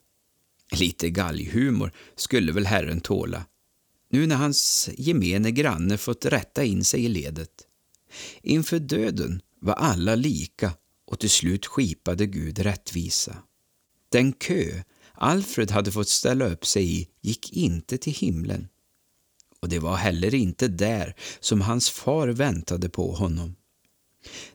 Lite 0.73 1.11
galghumor 1.11 1.92
skulle 2.16 2.52
väl 2.52 2.66
Herren 2.66 3.00
tåla, 3.00 3.45
nu 4.12 4.26
när 4.26 4.37
hans 4.37 4.88
gemene 4.99 5.50
granne 5.50 5.99
fått 5.99 6.25
rätta 6.25 6.64
in 6.64 6.85
sig 6.85 7.04
i 7.04 7.09
ledet. 7.09 7.66
Inför 8.42 8.78
döden 8.78 9.42
var 9.61 9.75
alla 9.75 10.14
lika 10.14 10.73
och 11.07 11.19
till 11.19 11.31
slut 11.31 11.66
skipade 11.66 12.26
Gud 12.26 12.59
rättvisa. 12.59 13.37
Den 14.09 14.33
kö 14.33 14.83
Alfred 15.14 15.71
hade 15.71 15.92
fått 15.92 16.09
ställa 16.09 16.45
upp 16.45 16.66
sig 16.66 17.00
i 17.00 17.09
gick 17.21 17.52
inte 17.52 17.99
till 17.99 18.14
himlen 18.14 18.69
och 19.62 19.69
det 19.69 19.78
var 19.78 19.97
heller 19.97 20.35
inte 20.35 20.69
där 20.69 21.16
som 21.40 21.61
hans 21.61 21.90
far 21.90 22.28
väntade 22.28 22.88
på 22.88 23.12
honom. 23.12 23.57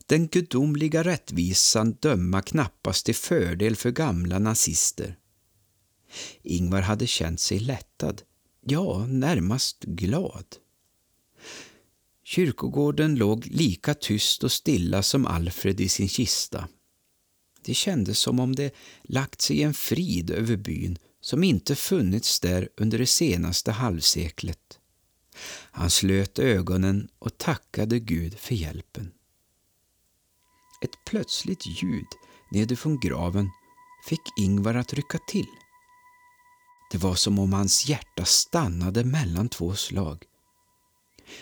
Den 0.06 0.28
gudomliga 0.28 1.04
rättvisan 1.04 1.92
döma 1.92 2.42
knappast 2.42 3.06
till 3.06 3.16
fördel 3.16 3.76
för 3.76 3.92
gamla 3.92 4.40
nazister. 4.40 5.18
Ingvar 6.44 6.82
hade 6.82 7.08
känt 7.08 7.40
sig 7.40 7.60
lättad, 7.60 8.22
ja, 8.68 9.06
närmast 9.06 9.84
glad. 9.84 10.46
Kyrkogården 12.24 13.16
låg 13.16 13.46
lika 13.46 13.94
tyst 13.94 14.44
och 14.44 14.52
stilla 14.52 15.04
som 15.04 15.26
Alfred 15.26 15.80
i 15.82 15.90
sin 15.90 16.10
kista. 16.10 16.68
Det 17.62 17.74
kändes 17.74 18.20
som 18.20 18.40
om 18.40 18.56
det 18.56 18.76
lagt 19.04 19.42
sig 19.42 19.64
en 19.64 19.74
frid 19.74 20.32
över 20.32 20.56
byn 20.56 20.98
som 21.22 21.44
inte 21.44 21.76
funnits 21.76 22.40
där 22.40 22.70
under 22.78 22.98
det 22.98 23.06
senaste 23.06 23.72
halvseklet. 23.72 24.80
Han 25.72 25.90
slöt 25.90 26.40
ögonen 26.40 27.10
och 27.20 27.38
tackade 27.38 28.00
Gud 28.00 28.40
för 28.40 28.56
hjälpen. 28.56 29.12
Ett 30.82 31.06
plötsligt 31.06 31.84
ljud 31.84 32.08
nedifrån 32.52 33.00
graven 33.00 33.50
fick 34.10 34.22
Ingvar 34.38 34.76
att 34.76 34.94
rycka 34.94 35.18
till. 35.28 35.48
Det 36.92 36.98
var 36.98 37.16
som 37.16 37.40
om 37.40 37.54
hans 37.54 37.90
hjärta 37.90 38.26
stannade 38.26 39.04
mellan 39.04 39.50
två 39.50 39.76
slag. 39.76 40.24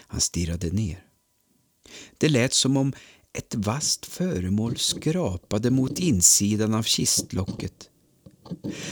Han 0.08 0.22
stirrade 0.22 0.70
ner. 0.70 1.04
Det 2.18 2.30
lät 2.30 2.54
som 2.54 2.78
om 2.78 2.94
ett 3.34 3.56
vasst 3.56 4.06
föremål 4.06 4.78
skrapade 4.78 5.72
mot 5.72 6.00
insidan 6.00 6.74
av 6.74 6.84
kistlocket. 6.84 7.90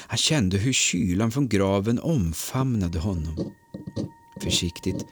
Han 0.07 0.17
kände 0.17 0.57
hur 0.57 0.73
kylan 0.73 1.31
från 1.31 1.47
graven 1.47 1.99
omfamnade 1.99 2.99
honom. 2.99 3.53
Försiktigt 4.41 5.05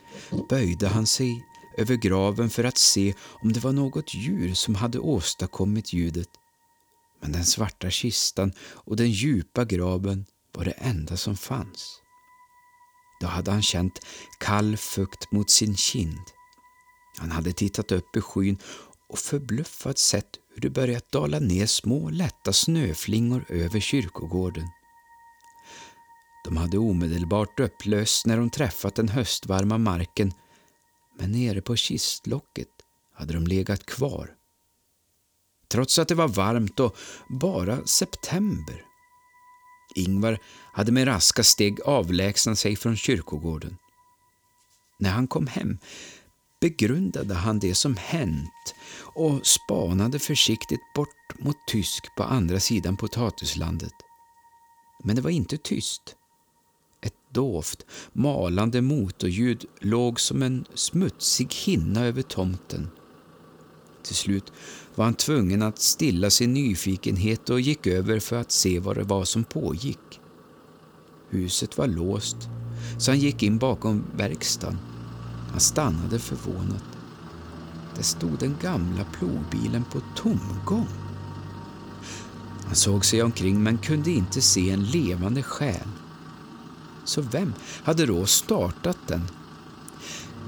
böjde 0.50 0.88
han 0.88 1.06
sig 1.06 1.44
över 1.78 1.94
graven 1.94 2.50
för 2.50 2.64
att 2.64 2.78
se 2.78 3.14
om 3.42 3.52
det 3.52 3.60
var 3.60 3.72
något 3.72 4.14
djur 4.14 4.54
som 4.54 4.74
hade 4.74 4.98
åstadkommit 4.98 5.92
ljudet. 5.92 6.28
Men 7.20 7.32
den 7.32 7.44
svarta 7.44 7.90
kistan 7.90 8.52
och 8.60 8.96
den 8.96 9.10
djupa 9.10 9.64
graven 9.64 10.26
var 10.52 10.64
det 10.64 10.70
enda 10.70 11.16
som 11.16 11.36
fanns. 11.36 12.02
Då 13.20 13.26
hade 13.26 13.50
han 13.50 13.62
känt 13.62 14.06
kall 14.40 14.76
fukt 14.76 15.32
mot 15.32 15.50
sin 15.50 15.76
kind. 15.76 16.20
Han 17.18 17.30
hade 17.30 17.52
tittat 17.52 17.92
upp 17.92 18.16
i 18.16 18.20
skyn 18.20 18.58
och 19.08 19.18
förbluffat 19.18 19.98
sett 19.98 20.38
hur 20.54 20.60
det 20.60 20.70
börjat 20.70 21.12
dala 21.12 21.38
ner 21.38 21.66
små 21.66 22.10
lätta 22.10 22.52
snöflingor 22.52 23.44
över 23.48 23.80
kyrkogården. 23.80 24.68
De 26.44 26.56
hade 26.56 26.78
omedelbart 26.78 27.60
upplösts 27.60 28.26
när 28.26 28.36
de 28.36 28.50
träffat 28.50 28.94
den 28.94 29.08
höstvarma 29.08 29.78
marken 29.78 30.32
men 31.18 31.32
nere 31.32 31.60
på 31.60 31.76
kistlocket 31.76 32.68
hade 33.14 33.34
de 33.34 33.46
legat 33.46 33.86
kvar. 33.86 34.30
Trots 35.68 35.98
att 35.98 36.08
det 36.08 36.14
var 36.14 36.28
varmt 36.28 36.80
och 36.80 36.96
bara 37.28 37.86
september. 37.86 38.91
Ingvar 39.94 40.38
hade 40.72 40.92
med 40.92 41.06
raska 41.06 41.42
steg 41.42 41.80
avlägsnat 41.80 42.58
sig 42.58 42.76
från 42.76 42.96
kyrkogården. 42.96 43.76
När 44.98 45.10
han 45.10 45.26
kom 45.26 45.46
hem 45.46 45.78
begrundade 46.60 47.34
han 47.34 47.58
det 47.58 47.74
som 47.74 47.96
hänt 47.96 48.74
och 49.14 49.46
spanade 49.46 50.18
försiktigt 50.18 50.80
bort 50.94 51.38
mot 51.38 51.56
tysk 51.66 52.04
på 52.16 52.22
andra 52.22 52.60
sidan 52.60 52.96
potatislandet. 52.96 53.92
Men 55.04 55.16
det 55.16 55.22
var 55.22 55.30
inte 55.30 55.56
tyst. 55.56 56.16
Ett 57.00 57.14
dovt, 57.30 57.86
malande 58.12 58.80
motorljud 58.82 59.64
låg 59.80 60.20
som 60.20 60.42
en 60.42 60.64
smutsig 60.74 61.54
hinna 61.54 62.04
över 62.04 62.22
tomten. 62.22 62.90
Till 64.02 64.16
slut 64.16 64.52
var 64.94 65.04
han 65.04 65.14
tvungen 65.14 65.62
att 65.62 65.78
stilla 65.78 66.30
sin 66.30 66.52
nyfikenhet 66.52 67.50
och 67.50 67.60
gick 67.60 67.86
över 67.86 68.20
för 68.20 68.36
att 68.36 68.52
se 68.52 68.78
vad 68.78 68.96
det 68.96 69.04
var 69.04 69.24
som 69.24 69.44
pågick. 69.44 70.20
Huset 71.30 71.78
var 71.78 71.86
låst, 71.86 72.36
så 72.98 73.10
han 73.10 73.18
gick 73.18 73.42
in 73.42 73.58
bakom 73.58 74.04
verkstaden. 74.16 74.78
Han 75.50 75.60
stannade 75.60 76.18
förvånat. 76.18 76.84
Där 77.96 78.02
stod 78.02 78.38
den 78.38 78.56
gamla 78.62 79.04
plogbilen 79.04 79.84
på 79.84 80.00
tomgång. 80.16 80.88
Han 82.66 82.74
såg 82.74 83.04
sig 83.04 83.22
omkring 83.22 83.62
men 83.62 83.78
kunde 83.78 84.10
inte 84.10 84.40
se 84.40 84.70
en 84.70 84.84
levande 84.84 85.42
själ. 85.42 85.88
Så 87.04 87.20
vem 87.22 87.54
hade 87.84 88.06
då 88.06 88.26
startat 88.26 88.98
den? 89.06 89.22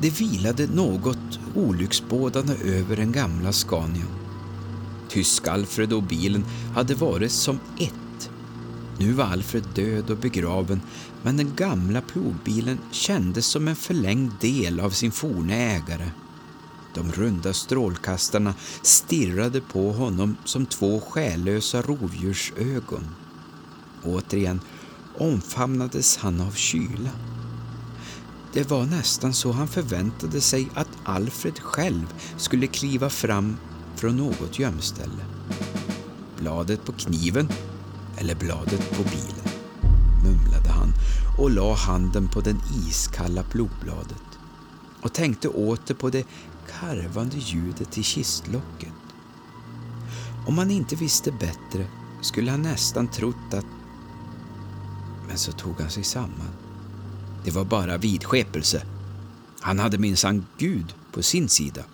Det 0.00 0.20
vilade 0.20 0.66
något 0.66 1.38
olycksbådande 1.54 2.54
över 2.64 2.96
den 2.96 3.12
gamla 3.12 3.52
Scania. 3.52 4.06
Tysk-Alfred 5.08 5.92
och 5.92 6.02
bilen 6.02 6.44
hade 6.74 6.94
varit 6.94 7.32
som 7.32 7.58
ett. 7.78 8.30
Nu 8.98 9.12
var 9.12 9.24
Alfred 9.24 9.64
död 9.74 10.10
och 10.10 10.16
begraven, 10.16 10.80
men 11.22 11.36
den 11.36 11.54
gamla 11.56 12.00
plogbilen 12.00 12.78
kändes 12.90 13.46
som 13.46 13.68
en 13.68 13.76
förlängd 13.76 14.32
del 14.40 14.80
av 14.80 14.90
sin 14.90 15.12
forne 15.12 15.54
ägare. 15.54 16.10
De 16.94 17.12
runda 17.12 17.52
strålkastarna 17.52 18.54
stirrade 18.82 19.60
på 19.60 19.92
honom 19.92 20.36
som 20.44 20.66
två 20.66 21.00
själlösa 21.00 21.82
rovdjursögon. 21.82 23.04
Återigen 24.02 24.60
omfamnades 25.18 26.16
han 26.16 26.40
av 26.40 26.52
kyla. 26.52 27.10
Det 28.54 28.70
var 28.70 28.86
nästan 28.86 29.34
så 29.34 29.52
han 29.52 29.68
förväntade 29.68 30.40
sig 30.40 30.68
att 30.74 30.88
Alfred 31.04 31.58
själv 31.58 32.14
skulle 32.36 32.66
kliva 32.66 33.10
fram 33.10 33.56
från 33.96 34.16
något 34.16 34.58
gömställe. 34.58 35.24
Bladet 36.38 36.84
på 36.84 36.92
kniven 36.92 37.48
eller 38.16 38.34
bladet 38.34 38.90
på 38.90 39.02
bilen, 39.02 39.48
mumlade 40.24 40.68
han 40.68 40.92
och 41.38 41.50
la 41.50 41.74
handen 41.74 42.28
på 42.28 42.40
den 42.40 42.60
iskalla 42.88 43.42
plogbladet 43.42 44.38
och 45.02 45.12
tänkte 45.12 45.48
åter 45.48 45.94
på 45.94 46.10
det 46.10 46.26
karvande 46.80 47.36
ljudet 47.36 47.98
i 47.98 48.02
kistlocket. 48.02 48.92
Om 50.46 50.58
han 50.58 50.70
inte 50.70 50.96
visste 50.96 51.32
bättre 51.32 51.86
skulle 52.22 52.50
han 52.50 52.62
nästan 52.62 53.08
trott 53.08 53.54
att... 53.54 53.66
Men 55.28 55.38
så 55.38 55.52
tog 55.52 55.80
han 55.80 55.90
sig 55.90 56.04
samman. 56.04 56.73
Det 57.44 57.50
var 57.50 57.64
bara 57.64 57.98
vidskepelse. 57.98 58.86
Han 59.60 59.78
hade 59.78 59.98
minsann 59.98 60.46
Gud 60.58 60.94
på 61.12 61.22
sin 61.22 61.48
sida. 61.48 61.84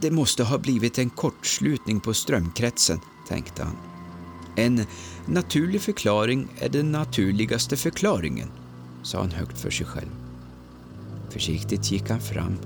Det 0.00 0.10
måste 0.10 0.44
ha 0.44 0.58
blivit 0.58 0.98
en 0.98 1.10
kortslutning 1.10 2.00
på 2.00 2.14
strömkretsen, 2.14 3.00
tänkte 3.28 3.64
han. 3.64 3.76
En 4.56 4.86
naturlig 5.26 5.80
förklaring 5.80 6.48
är 6.58 6.68
den 6.68 6.92
naturligaste 6.92 7.76
förklaringen, 7.76 8.48
sa 9.02 9.20
han 9.20 9.30
högt 9.30 9.60
för 9.60 9.70
sig 9.70 9.86
själv. 9.86 10.10
Försiktigt 11.30 11.90
gick 11.90 12.10
han 12.10 12.20
fram, 12.20 12.56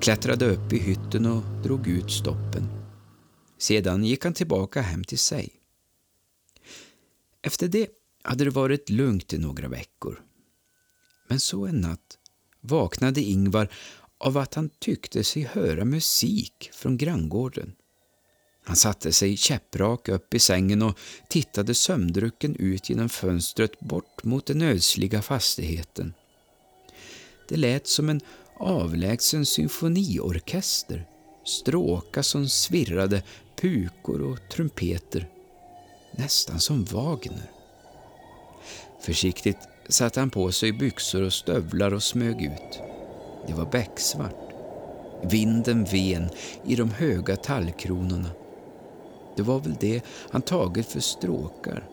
klättrade 0.00 0.50
upp 0.50 0.72
i 0.72 0.78
hytten 0.78 1.26
och 1.26 1.42
drog 1.62 1.88
ut 1.88 2.10
stoppen. 2.10 2.68
Sedan 3.58 4.04
gick 4.04 4.24
han 4.24 4.34
tillbaka 4.34 4.80
hem 4.80 5.04
till 5.04 5.18
sig. 5.18 5.50
Efter 7.42 7.68
det 7.68 7.88
hade 8.22 8.44
det 8.44 8.50
varit 8.50 8.90
lugnt 8.90 9.32
i 9.32 9.38
några 9.38 9.68
veckor. 9.68 10.22
Men 11.28 11.40
så 11.40 11.66
en 11.66 11.80
natt 11.80 12.18
vaknade 12.60 13.20
Ingvar 13.20 13.68
av 14.18 14.38
att 14.38 14.54
han 14.54 14.70
tyckte 14.78 15.24
sig 15.24 15.42
höra 15.42 15.84
musik 15.84 16.70
från 16.72 16.96
granngården. 16.96 17.74
Han 18.64 18.76
satte 18.76 19.12
sig 19.12 19.36
käpprak 19.36 20.08
upp 20.08 20.34
i 20.34 20.38
sängen 20.38 20.82
och 20.82 20.98
tittade 21.28 21.74
sömndrucken 21.74 22.56
ut 22.56 22.90
genom 22.90 23.08
fönstret 23.08 23.80
bort 23.80 24.24
mot 24.24 24.46
den 24.46 24.62
ödsliga 24.62 25.22
fastigheten. 25.22 26.14
Det 27.48 27.56
lät 27.56 27.86
som 27.86 28.08
en 28.08 28.20
avlägsen 28.56 29.46
symfoniorkester, 29.46 31.06
stråkar 31.44 32.22
som 32.22 32.48
svirrade, 32.48 33.22
pukor 33.60 34.22
och 34.22 34.38
trumpeter. 34.50 35.28
Nästan 36.12 36.60
som 36.60 36.84
Wagner. 36.84 37.50
Försiktigt 39.00 39.58
satte 39.88 40.20
han 40.20 40.30
på 40.30 40.52
sig 40.52 40.72
byxor 40.72 41.22
och 41.22 41.32
stövlar 41.32 41.94
och 41.94 42.02
smög 42.02 42.42
ut. 42.42 42.80
Det 43.46 43.52
var 43.52 43.66
becksvart. 43.66 44.52
Vinden 45.22 45.84
ven 45.84 46.30
i 46.64 46.76
de 46.76 46.90
höga 46.90 47.36
tallkronorna. 47.36 48.30
Det 49.36 49.42
var 49.42 49.58
väl 49.58 49.74
det 49.80 50.02
han 50.30 50.42
tagit 50.42 50.86
för 50.86 51.00
stråkar. 51.00 51.84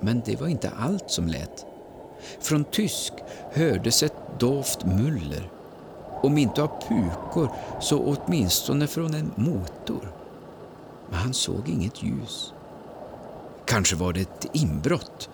Men 0.00 0.22
det 0.24 0.40
var 0.40 0.48
inte 0.48 0.70
allt 0.70 1.10
som 1.10 1.28
lät. 1.28 1.66
Från 2.40 2.64
tysk 2.64 3.12
hördes 3.52 4.02
ett 4.02 4.16
dovt 4.38 4.84
muller. 4.84 5.50
Om 6.22 6.38
inte 6.38 6.62
av 6.62 6.82
pukor 6.88 7.50
så 7.80 7.98
åtminstone 7.98 8.86
från 8.86 9.14
en 9.14 9.32
motor. 9.36 10.12
Men 11.10 11.18
han 11.18 11.34
såg 11.34 11.68
inget 11.68 12.02
ljus. 12.02 12.52
Kanske 13.64 13.96
var 13.96 14.12
det 14.12 14.20
ett 14.20 14.46
inbrott 14.52 15.30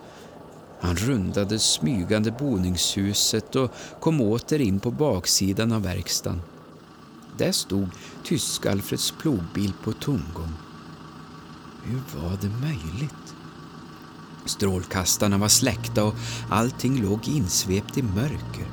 han 0.79 0.95
rundade 0.95 1.59
smygande 1.59 2.31
boningshuset 2.31 3.55
och 3.55 3.71
kom 3.99 4.21
åter 4.21 4.61
in 4.61 4.79
på 4.79 4.91
baksidan 4.91 5.71
av 5.71 5.83
verkstaden. 5.83 6.41
Där 7.37 7.51
stod 7.51 7.89
tysk-Alfreds 8.23 9.13
plogbil 9.21 9.73
på 9.83 9.93
tomgång. 9.93 10.53
Hur 11.83 12.01
var 12.19 12.37
det 12.41 12.49
möjligt? 12.49 13.35
Strålkastarna 14.45 15.37
var 15.37 15.47
släckta 15.47 16.03
och 16.03 16.15
allting 16.49 17.01
låg 17.01 17.27
insvept 17.27 17.97
i 17.97 18.03
mörker. 18.03 18.67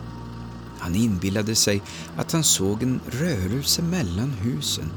Han 0.79 0.95
inbillade 0.95 1.55
sig 1.55 1.83
att 2.17 2.33
han 2.33 2.45
såg 2.45 2.83
en 2.83 3.01
rörelse 3.07 3.83
mellan 3.83 4.31
husen. 4.31 4.93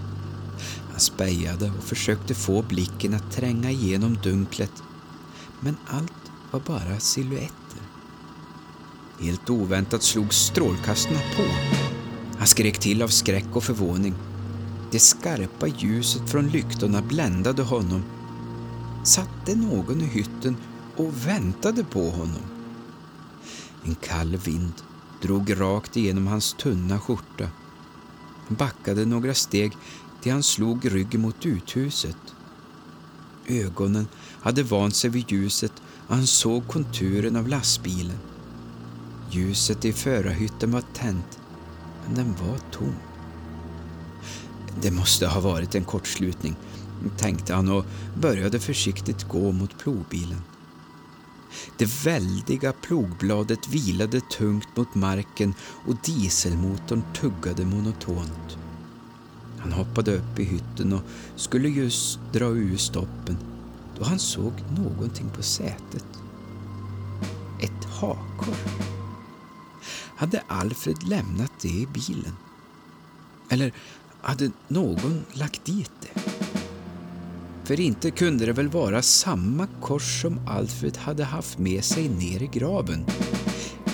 Han 0.92 1.00
spejade 1.00 1.72
och 1.78 1.84
försökte 1.84 2.36
få 2.36 2.62
blicken 2.62 3.14
att 3.14 3.32
tränga 3.32 3.72
igenom 3.72 4.18
dunklet. 4.24 4.84
Men 5.60 5.78
allt 5.88 6.25
var 6.56 6.80
bara 6.80 7.00
silhuetter. 7.00 7.82
Helt 9.20 9.50
oväntat 9.50 10.04
slog 10.04 10.34
strålkastarna 10.34 11.20
på. 11.20 11.44
Han 12.38 12.48
skrek 12.48 12.80
till 12.80 13.02
av 13.02 13.08
skräck 13.08 13.46
och 13.54 13.64
förvåning. 13.64 14.14
Det 14.92 15.00
skarpa 15.00 15.68
ljuset 15.68 16.30
från 16.30 16.48
lyktorna 16.48 17.02
bländade 17.02 17.64
honom. 17.64 18.04
Satt 19.04 19.46
det 19.46 19.56
någon 19.56 20.02
i 20.02 20.06
hytten 20.06 20.58
och 20.96 21.28
väntade 21.28 21.84
på 21.84 22.10
honom? 22.10 22.44
En 23.84 23.96
kall 23.96 24.38
vind 24.38 24.74
drog 25.22 25.62
rakt 25.62 25.98
igenom 25.98 26.28
hans 26.28 26.54
tunna 26.54 27.00
skjorta. 27.00 27.50
Han 28.48 28.58
backade 28.58 29.06
några 29.06 29.34
steg 29.34 29.78
till 30.22 30.32
han 30.32 30.44
slog 30.44 30.94
ryggen 30.94 31.22
mot 31.22 31.46
uthuset. 31.46 32.36
Ögonen 33.48 34.08
hade 34.42 34.64
vant 34.64 34.96
sig 34.96 35.10
vid 35.10 35.32
ljuset 35.32 35.82
han 36.08 36.28
såg 36.28 36.68
konturen 36.68 37.36
av 37.36 37.48
lastbilen. 37.48 38.18
Ljuset 39.32 39.86
i 39.86 39.94
förarhytten 39.94 40.72
var 40.72 40.84
tänt, 40.94 41.40
men 42.06 42.16
den 42.16 42.36
var 42.48 42.58
tom. 42.72 42.96
Det 44.82 44.92
måste 44.92 45.28
ha 45.28 45.42
varit 45.42 45.76
en 45.76 45.84
kortslutning, 45.84 46.56
tänkte 47.18 47.54
han 47.54 47.70
och 47.70 47.86
började 48.22 48.60
försiktigt 48.60 49.24
gå 49.24 49.52
mot 49.52 49.78
plogbilen. 49.78 50.42
Det 51.78 52.06
väldiga 52.06 52.74
plogbladet 52.74 53.68
vilade 53.68 54.22
tungt 54.22 54.78
mot 54.78 54.96
marken 54.96 55.54
och 55.60 55.96
dieselmotorn 56.06 57.04
tuggade 57.14 57.66
monotont. 57.66 58.58
Han 59.60 59.72
hoppade 59.72 60.16
upp 60.16 60.40
i 60.40 60.44
hytten 60.44 60.94
och 60.94 61.02
skulle 61.36 61.70
just 61.70 62.20
dra 62.34 62.46
ur 62.46 62.78
stoppen 62.78 63.55
då 63.98 64.04
han 64.04 64.20
såg 64.20 64.54
någonting 64.78 65.30
på 65.36 65.44
sätet. 65.44 66.06
Ett 67.62 67.86
hakkors. 67.86 68.58
Hade 70.16 70.44
Alfred 70.48 71.04
lämnat 71.04 71.52
det 71.62 71.68
i 71.68 71.88
bilen? 71.94 72.36
Eller 73.50 73.74
hade 74.22 74.52
någon 74.68 75.26
lagt 75.34 75.66
dit 75.66 75.92
det? 76.02 76.22
För 77.64 77.80
inte 77.80 78.12
kunde 78.12 78.46
det 78.46 78.54
väl 78.54 78.68
vara 78.68 79.02
samma 79.02 79.68
kors 79.82 80.22
som 80.22 80.48
Alfred 80.48 80.98
hade 80.98 81.24
haft 81.24 81.58
med 81.60 81.84
sig 81.84 82.10
ner 82.10 82.44
i 82.44 82.48
graven? 82.48 83.06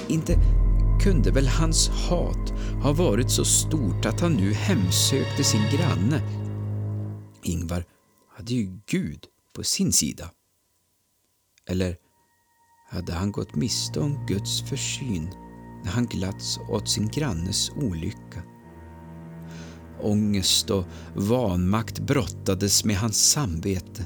Inte 0.07 0.35
kunde 1.03 1.31
väl 1.31 1.47
hans 1.47 1.89
hat 1.89 2.53
ha 2.83 2.93
varit 2.93 3.31
så 3.31 3.45
stort 3.45 4.05
att 4.05 4.21
han 4.21 4.33
nu 4.33 4.53
hemsökte 4.53 5.43
sin 5.43 5.61
granne. 5.71 6.21
Ingvar 7.43 7.83
hade 8.37 8.53
ju 8.53 8.79
Gud 8.85 9.27
på 9.53 9.63
sin 9.63 9.93
sida. 9.93 10.31
Eller 11.65 11.97
hade 12.89 13.13
han 13.13 13.31
gått 13.31 13.55
miste 13.55 13.99
om 13.99 14.25
Guds 14.25 14.69
försyn 14.69 15.29
när 15.83 15.91
han 15.91 16.05
glatts 16.05 16.59
åt 16.69 16.89
sin 16.89 17.07
grannes 17.07 17.69
olycka? 17.69 18.43
Ångest 20.01 20.69
och 20.69 20.85
vanmakt 21.15 21.99
brottades 21.99 22.85
med 22.85 22.97
hans 22.97 23.29
samvete. 23.31 24.05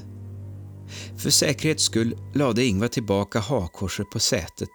För 1.16 1.30
säkerhets 1.30 1.84
skull 1.84 2.16
lade 2.34 2.64
Ingvar 2.64 2.88
tillbaka 2.88 3.40
hakkorset 3.40 4.10
på 4.10 4.18
sätet. 4.18 4.68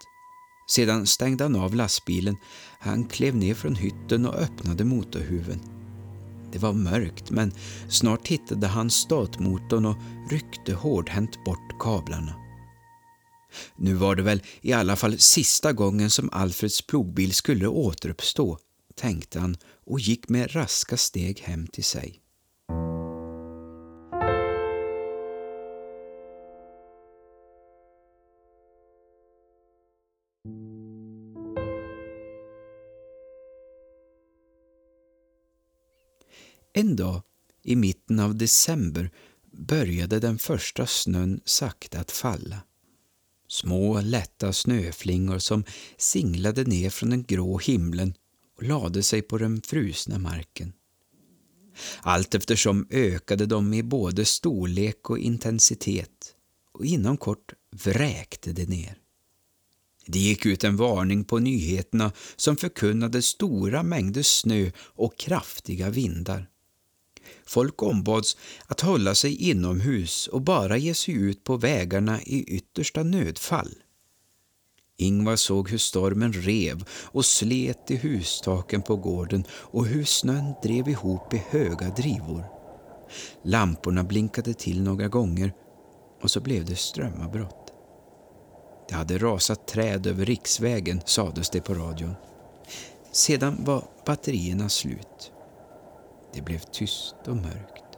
Sedan 0.69 1.07
stängde 1.07 1.43
han 1.43 1.55
av 1.55 1.75
lastbilen. 1.75 2.35
Han 2.79 3.03
klev 3.03 3.35
ner 3.35 3.53
från 3.53 3.75
hytten 3.75 4.25
och 4.25 4.35
öppnade 4.35 4.83
motorhuven. 4.83 5.80
Det 6.51 6.59
var 6.59 6.73
mörkt, 6.73 7.31
men 7.31 7.51
snart 7.89 8.27
hittade 8.27 8.67
han 8.67 8.89
startmotorn 8.89 9.85
och 9.85 9.97
ryckte 10.29 10.73
hårdhänt 10.73 11.43
bort 11.45 11.79
kablarna. 11.79 12.35
Nu 13.75 13.93
var 13.93 14.15
det 14.15 14.23
väl 14.23 14.41
i 14.61 14.73
alla 14.73 14.95
fall 14.95 15.19
sista 15.19 15.73
gången 15.73 16.09
som 16.09 16.29
Alfreds 16.31 16.81
plogbil 16.81 17.33
skulle 17.33 17.67
återuppstå, 17.67 18.57
tänkte 18.95 19.39
han 19.39 19.57
och 19.85 19.99
gick 19.99 20.29
med 20.29 20.55
raska 20.55 20.97
steg 20.97 21.39
hem 21.39 21.67
till 21.67 21.83
sig. 21.83 22.21
En 36.73 36.95
dag 36.95 37.21
i 37.63 37.75
mitten 37.75 38.19
av 38.19 38.35
december 38.35 39.11
började 39.51 40.19
den 40.19 40.37
första 40.37 40.87
snön 40.87 41.41
sakta 41.45 41.99
att 41.99 42.11
falla. 42.11 42.57
Små 43.47 44.01
lätta 44.01 44.53
snöflingor 44.53 45.39
som 45.39 45.63
singlade 45.97 46.63
ner 46.63 46.89
från 46.89 47.09
den 47.09 47.23
grå 47.23 47.57
himlen 47.57 48.13
och 48.57 48.63
lade 48.63 49.03
sig 49.03 49.21
på 49.21 49.37
den 49.37 49.61
frusna 49.61 50.19
marken. 50.19 50.73
Allt 52.01 52.35
eftersom 52.35 52.87
ökade 52.89 53.45
de 53.45 53.73
i 53.73 53.83
både 53.83 54.25
storlek 54.25 55.09
och 55.09 55.19
intensitet 55.19 56.35
och 56.71 56.85
inom 56.85 57.17
kort 57.17 57.53
vräkte 57.71 58.53
det 58.53 58.69
ner. 58.69 58.97
Det 60.05 60.19
gick 60.19 60.45
ut 60.45 60.63
en 60.63 60.77
varning 60.77 61.23
på 61.23 61.39
nyheterna 61.39 62.11
som 62.35 62.57
förkunnade 62.57 63.21
stora 63.21 63.83
mängder 63.83 64.23
snö 64.23 64.71
och 64.77 65.17
kraftiga 65.17 65.89
vindar. 65.89 66.47
Folk 67.45 67.83
ombads 67.83 68.37
att 68.67 68.81
hålla 68.81 69.15
sig 69.15 69.49
inomhus 69.49 70.27
och 70.27 70.41
bara 70.41 70.77
ge 70.77 70.93
sig 70.93 71.13
ut 71.13 71.43
på 71.43 71.57
vägarna 71.57 72.21
i 72.21 72.43
yttersta 72.43 73.03
nödfall. 73.03 73.75
Ingvar 74.97 75.35
såg 75.35 75.69
hur 75.69 75.77
stormen 75.77 76.33
rev 76.33 76.85
och 76.91 77.25
slet 77.25 77.91
i 77.91 77.95
hustaken 77.95 78.81
på 78.81 78.95
gården 78.95 79.43
och 79.51 79.85
hur 79.85 80.03
snön 80.03 80.53
drev 80.63 80.89
ihop 80.89 81.33
i 81.33 81.43
höga 81.49 81.89
drivor. 81.89 82.45
Lamporna 83.43 84.03
blinkade 84.03 84.53
till 84.53 84.83
några 84.83 85.07
gånger 85.07 85.53
och 86.21 86.31
så 86.31 86.39
blev 86.39 86.65
det 86.65 86.75
strömavbrott. 86.75 87.73
Det 88.89 88.95
hade 88.95 89.17
rasat 89.17 89.67
träd 89.67 90.07
över 90.07 90.25
riksvägen, 90.25 91.01
sades 91.05 91.49
det 91.49 91.61
på 91.61 91.73
radion. 91.73 92.15
Sedan 93.11 93.57
var 93.63 93.83
batterierna 94.05 94.69
slut. 94.69 95.31
Det 96.33 96.41
blev 96.41 96.59
tyst 96.59 97.15
och 97.27 97.35
mörkt. 97.35 97.97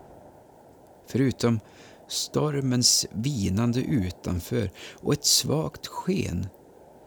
Förutom 1.08 1.60
stormens 2.08 3.06
vinande 3.12 3.80
utanför 3.80 4.72
och 4.96 5.14
ett 5.14 5.26
svagt 5.26 5.88
sken 5.88 6.48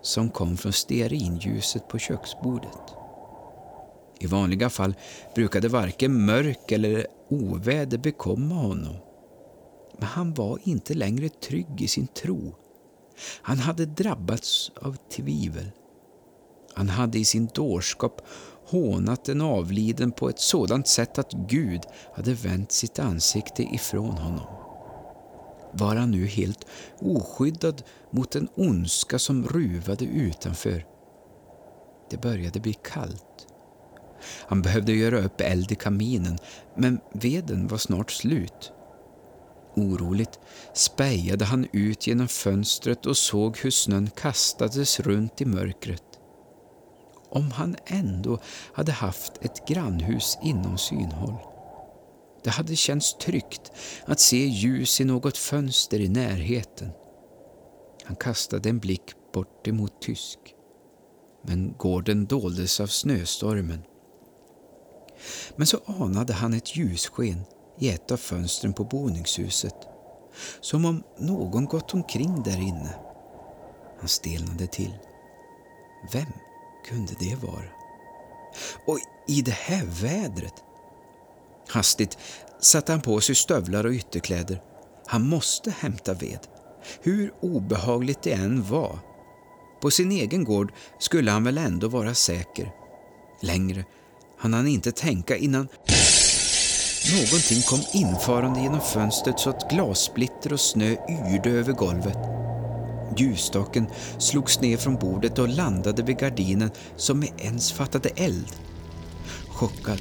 som 0.03 0.31
kom 0.31 0.57
från 0.57 0.73
stearinljuset 0.73 1.89
på 1.89 1.99
köksbordet. 1.99 2.95
I 4.19 4.27
vanliga 4.27 4.71
fall 4.71 4.95
brukade 5.35 5.69
varken 5.69 6.25
mörk 6.27 6.73
eller 6.73 7.07
oväder 7.29 7.99
bekomma 7.99 8.55
honom. 8.55 8.97
Men 9.99 10.09
han 10.09 10.35
var 10.35 10.59
inte 10.63 10.95
längre 10.95 11.29
trygg 11.29 11.83
i 11.83 11.89
sin 11.89 12.07
tro. 12.07 12.55
Han 13.43 13.59
hade 13.59 13.87
drabbats 13.87 14.73
av 14.81 14.97
tvivel. 15.17 15.71
Han 16.75 16.89
hade 16.89 17.19
i 17.19 17.25
sin 17.25 17.49
dårskap 17.55 18.23
hånat 18.67 19.29
en 19.29 19.41
avliden 19.41 20.13
på 20.13 20.29
ett 20.29 20.39
sådant 20.39 20.89
sätt 20.89 21.19
att 21.19 21.33
Gud 21.33 21.81
hade 22.15 22.35
vänt 22.35 22.73
sitt 22.73 22.99
ansikte 22.99 23.63
ifrån 23.63 24.19
honom. 24.19 24.47
Var 25.73 25.97
han 25.97 26.11
nu 26.11 26.27
helt 26.27 26.67
oskyddad 27.01 27.83
mot 28.11 28.31
den 28.31 28.49
ondska 28.55 29.19
som 29.19 29.47
ruvade 29.47 30.05
utanför? 30.05 30.87
Det 32.11 32.21
började 32.21 32.61
bli 32.61 32.73
kallt. 32.73 33.47
Han 34.49 34.63
behövde 34.63 34.93
göra 34.93 35.19
upp 35.19 35.41
eld 35.41 35.73
i 35.73 35.75
kaminen, 35.75 36.39
men 36.77 37.01
veden 37.13 37.69
var 37.69 37.79
snart 37.79 38.11
slut. 38.11 38.73
Oroligt 39.75 40.41
spejade 40.73 41.45
han 41.45 41.67
ut 41.73 42.07
genom 42.07 42.29
fönstret 42.29 43.07
och 43.07 43.17
såg 43.17 43.59
hur 43.59 43.71
snön 43.71 44.11
kastades 44.17 45.01
runt 45.01 45.41
i 45.41 45.45
mörkret 45.45 46.16
om 47.31 47.51
han 47.51 47.77
ändå 47.87 48.39
hade 48.73 48.93
haft 48.93 49.33
ett 49.41 49.69
grannhus 49.69 50.39
inom 50.43 50.79
synhåll. 50.79 51.37
Det 52.45 52.51
hade 52.51 52.77
känts 52.77 53.15
tryggt 53.15 53.73
att 54.05 54.21
se 54.21 54.47
ljus 54.47 55.01
i 55.01 55.05
något 55.05 55.39
fönster 55.39 56.01
i 56.01 56.09
närheten. 56.09 56.91
Han 58.05 58.17
kastade 58.17 58.69
en 58.69 58.79
blick 58.79 59.33
bort 59.33 59.69
emot 59.69 60.01
Tysk. 60.01 60.39
Men 61.43 61.75
gården 61.79 62.27
doldes 62.27 62.81
av 62.81 62.87
snöstormen. 62.87 63.83
Men 65.57 65.67
så 65.67 65.79
anade 65.87 66.33
han 66.33 66.55
ett 66.55 66.77
ljussken 66.77 67.45
i 67.79 67.89
ett 67.89 68.11
av 68.11 68.17
fönstren 68.17 68.73
på 68.73 68.85
boningshuset. 68.85 69.77
Som 70.61 70.85
om 70.85 71.03
någon 71.19 71.65
gått 71.65 71.95
omkring 71.95 72.43
där 72.43 72.59
inne. 72.59 72.95
Han 73.99 74.09
stelnade 74.09 74.67
till. 74.67 74.95
Vem? 76.13 76.33
Kunde 76.89 77.13
det 77.19 77.35
vara? 77.43 77.65
Och 78.87 78.99
i 79.29 79.43
det 79.43 79.55
här 79.55 79.85
vädret? 79.85 80.55
Hastigt 81.69 82.19
satte 82.61 82.93
han 82.93 83.01
på 83.01 83.21
sig 83.21 83.35
stövlar 83.35 83.87
och 83.87 83.93
ytterkläder. 83.93 84.63
Han 85.07 85.29
måste 85.29 85.71
hämta 85.71 86.15
ved, 86.15 86.41
hur 87.03 87.35
obehagligt 87.41 88.23
det 88.23 88.33
än 88.33 88.63
var. 88.63 88.99
På 89.81 89.91
sin 89.91 90.13
egen 90.13 90.45
gård 90.45 90.73
skulle 90.99 91.31
han 91.31 91.45
väl 91.45 91.59
ändå 91.59 91.89
vara 91.89 92.15
säker. 92.15 92.73
Längre 93.41 93.85
hann 94.39 94.55
han 94.55 94.69
inte 94.69 94.93
tänka 94.93 95.37
innan 95.37 95.69
någonting 97.13 97.63
kom 97.63 97.81
infarande 97.93 98.61
genom 98.61 98.81
fönstret 98.81 99.39
så 99.39 99.51
att 99.51 99.71
glassplitter 99.71 100.53
och 100.53 100.61
snö 100.61 100.97
yrde 101.09 101.51
över 101.51 101.73
golvet. 101.73 102.36
Ljusstaken 103.17 103.87
slogs 104.19 104.61
ner 104.61 104.77
från 104.77 104.97
bordet 104.97 105.39
och 105.39 105.49
landade 105.49 106.03
vid 106.03 106.19
gardinen 106.19 106.71
som 106.97 107.19
med 107.19 107.31
ens 107.39 107.73
fattade 107.73 108.09
eld. 108.09 108.53
Chockad 109.49 110.01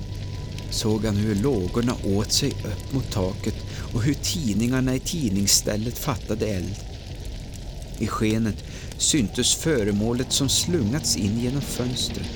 såg 0.70 1.06
han 1.06 1.16
hur 1.16 1.36
lågorna 1.36 1.96
åt 2.06 2.32
sig 2.32 2.50
upp 2.50 2.94
mot 2.94 3.12
taket 3.12 3.56
och 3.94 4.02
hur 4.02 4.14
tidningarna 4.14 4.96
i 4.96 5.00
tidningsstället 5.00 5.98
fattade 5.98 6.48
eld. 6.48 6.76
I 8.00 8.08
skenet 8.08 8.64
syntes 8.98 9.56
föremålet 9.56 10.32
som 10.32 10.50
slungats 10.50 11.18
in 11.18 11.40
genom 11.40 11.62
fönstret. 11.62 12.28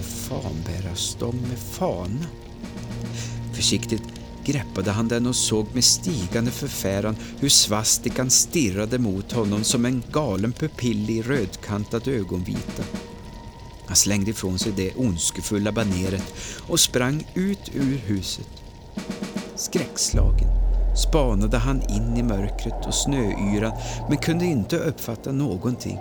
Fanbärarstång 0.00 1.40
med 1.48 1.58
fana. 1.58 2.26
Försiktigt 3.54 4.02
greppade 4.44 4.90
han 4.90 5.08
den 5.08 5.26
och 5.26 5.36
såg 5.36 5.66
med 5.72 5.84
stigande 5.84 6.50
förfäran 6.50 7.16
hur 7.40 7.48
svastikan 7.48 8.30
stirrade 8.30 8.98
mot 8.98 9.32
honom 9.32 9.64
som 9.64 9.84
en 9.84 10.02
galen 10.12 10.52
pupill 10.52 11.10
i 11.10 11.22
rödkantad 11.22 12.08
ögonvita. 12.08 12.82
Han 13.86 13.96
slängde 13.96 14.30
ifrån 14.30 14.58
sig 14.58 14.72
det 14.76 14.94
ondskefulla 14.94 15.72
baneret 15.72 16.34
och 16.68 16.80
sprang 16.80 17.26
ut 17.34 17.70
ur 17.74 17.96
huset. 17.96 18.48
Skräckslagen 19.56 20.48
spanade 20.96 21.58
han 21.58 21.82
in 21.82 22.16
i 22.16 22.22
mörkret 22.22 22.86
och 22.86 22.94
snöyran 22.94 23.72
men 24.08 24.18
kunde 24.18 24.44
inte 24.44 24.78
uppfatta 24.78 25.32
någonting. 25.32 25.98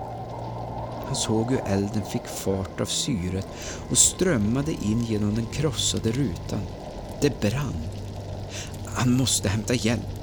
Han 1.06 1.16
såg 1.16 1.52
hur 1.52 1.62
elden 1.68 2.04
fick 2.12 2.26
fart 2.26 2.82
av 2.82 2.86
syret 2.86 3.48
och 3.90 3.98
strömmade 3.98 4.72
in 4.72 5.04
genom 5.04 5.36
den 5.36 5.46
krossade 5.46 6.12
rutan. 6.12 6.62
Det 7.22 7.40
brann. 7.42 7.93
Han 8.94 9.18
måste 9.18 9.50
hämta 9.50 9.74
hjälp. 9.74 10.20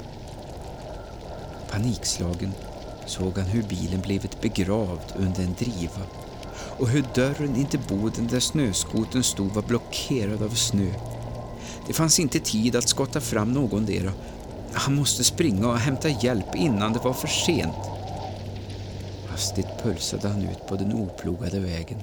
Panikslagen 1.71 2.53
såg 3.05 3.37
han 3.37 3.47
hur 3.47 3.63
bilen 3.63 4.01
blivit 4.01 4.41
begravd 4.41 5.13
under 5.15 5.43
en 5.43 5.55
driva 5.59 6.01
och 6.79 6.89
hur 6.89 7.05
dörren 7.15 7.55
in 7.55 7.65
till 7.65 7.79
boden 7.89 8.27
där 8.27 8.39
snöskoten 8.39 9.23
stod 9.23 9.51
var 9.51 9.61
blockerad 9.61 10.43
av 10.43 10.49
snö. 10.49 10.93
Det 11.87 11.93
fanns 11.93 12.19
inte 12.19 12.39
tid 12.39 12.75
att 12.75 12.89
skotta 12.89 13.21
fram 13.21 13.53
någondera. 13.53 14.11
Han 14.73 14.95
måste 14.95 15.23
springa 15.23 15.67
och 15.67 15.77
hämta 15.77 16.09
hjälp 16.09 16.55
innan 16.55 16.93
det 16.93 16.99
var 16.99 17.13
för 17.13 17.27
sent. 17.27 17.75
Hastigt 19.29 19.83
pulsade 19.83 20.27
han 20.27 20.41
ut 20.41 20.67
på 20.67 20.75
den 20.75 20.93
oplogade 20.93 21.59
vägen. 21.59 21.97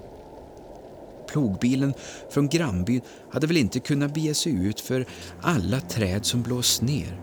Plogbilen 1.28 1.94
från 2.30 2.48
grannbyn 2.48 3.00
hade 3.32 3.46
väl 3.46 3.56
inte 3.56 3.80
kunnat 3.80 4.14
bege 4.14 4.34
sig 4.34 4.52
ut 4.52 4.80
för 4.80 5.06
alla 5.42 5.80
träd 5.80 6.26
som 6.26 6.42
blåst 6.42 6.82
ner. 6.82 7.20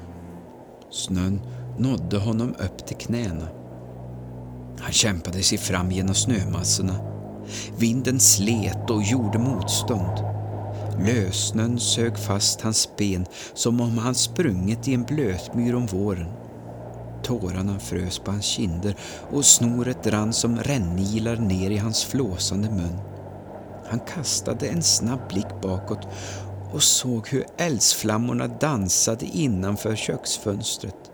Snön 0.92 1.42
nådde 1.80 2.18
honom 2.18 2.56
upp 2.60 2.88
till 2.88 2.98
knäna. 2.98 3.48
Han 4.80 4.92
kämpade 4.92 5.44
sig 5.44 5.58
fram 5.58 5.92
genom 5.92 6.16
snömassorna. 6.16 6.96
Vinden 7.78 8.20
slet 8.20 8.90
och 8.90 9.04
gjorde 9.04 9.40
motstånd. 9.40 10.20
Lösnön 11.00 11.80
sög 11.80 12.18
fast 12.18 12.62
hans 12.62 12.90
ben 12.98 13.26
som 13.54 13.82
om 13.82 13.98
han 13.98 14.16
sprungit 14.16 14.88
i 14.88 14.94
en 14.94 15.04
blötmyr 15.04 15.76
om 15.76 15.86
våren. 15.86 16.28
Tårarna 17.24 17.80
frös 17.80 18.20
på 18.20 18.32
hans 18.32 18.46
kinder 18.46 18.96
och 19.32 19.46
snoret 19.46 20.08
rann 20.08 20.34
som 20.34 20.58
rännilar 20.58 21.36
ner 21.36 21.70
i 21.72 21.78
hans 21.78 22.04
flåsande 22.04 22.70
mun. 22.70 23.15
Han 23.90 24.00
kastade 24.00 24.68
en 24.68 24.84
snabb 24.84 25.28
blick 25.30 25.62
bakåt 25.62 26.08
och 26.74 26.84
såg 26.84 27.28
hur 27.28 27.46
eldsflammorna 27.58 28.48
dansade 28.48 29.26
innanför 29.26 29.96
köksfönstret. 29.96 31.12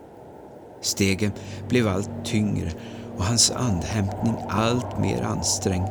Stegen 0.81 1.31
blev 1.69 1.87
allt 1.87 2.09
tyngre 2.23 2.71
och 3.17 3.23
hans 3.23 3.51
andhämtning 3.51 4.35
allt 4.49 4.99
mer 4.99 5.21
ansträngd. 5.21 5.89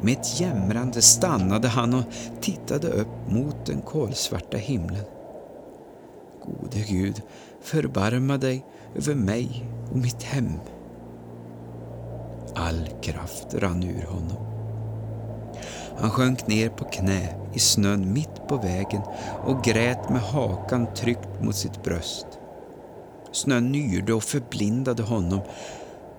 Med 0.00 0.18
ett 0.18 0.40
jämrande 0.40 1.02
stannade 1.02 1.68
han 1.68 1.94
och 1.94 2.04
tittade 2.40 2.88
upp 2.88 3.30
mot 3.30 3.66
den 3.66 3.80
kolsvarta 3.80 4.56
himlen. 4.56 5.04
Gode 6.44 6.80
Gud, 6.88 7.22
förbarma 7.62 8.36
dig 8.36 8.64
över 8.96 9.14
mig 9.14 9.66
och 9.90 9.96
mitt 9.96 10.22
hem. 10.22 10.52
All 12.54 12.88
kraft 13.02 13.54
rann 13.54 13.82
ur 13.82 14.06
honom. 14.06 14.53
Han 15.98 16.10
sjönk 16.10 16.46
ner 16.46 16.68
på 16.68 16.84
knä 16.84 17.34
i 17.54 17.58
snön 17.58 18.12
mitt 18.12 18.48
på 18.48 18.56
vägen 18.56 19.02
och 19.44 19.64
grät 19.64 20.08
med 20.08 20.22
hakan 20.22 20.94
tryckt 20.94 21.42
mot 21.42 21.56
sitt 21.56 21.82
bröst. 21.82 22.26
Snön 23.32 23.72
nyrde 23.72 24.14
och 24.14 24.24
förblindade 24.24 25.02
honom. 25.02 25.40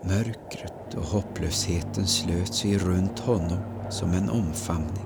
Mörkret 0.04 0.94
och 0.98 1.04
hopplösheten 1.04 2.08
slöt 2.08 2.54
sig 2.54 2.78
runt 2.78 3.20
honom 3.20 3.58
som 3.90 4.14
en 4.14 4.30
omfamning. 4.30 5.06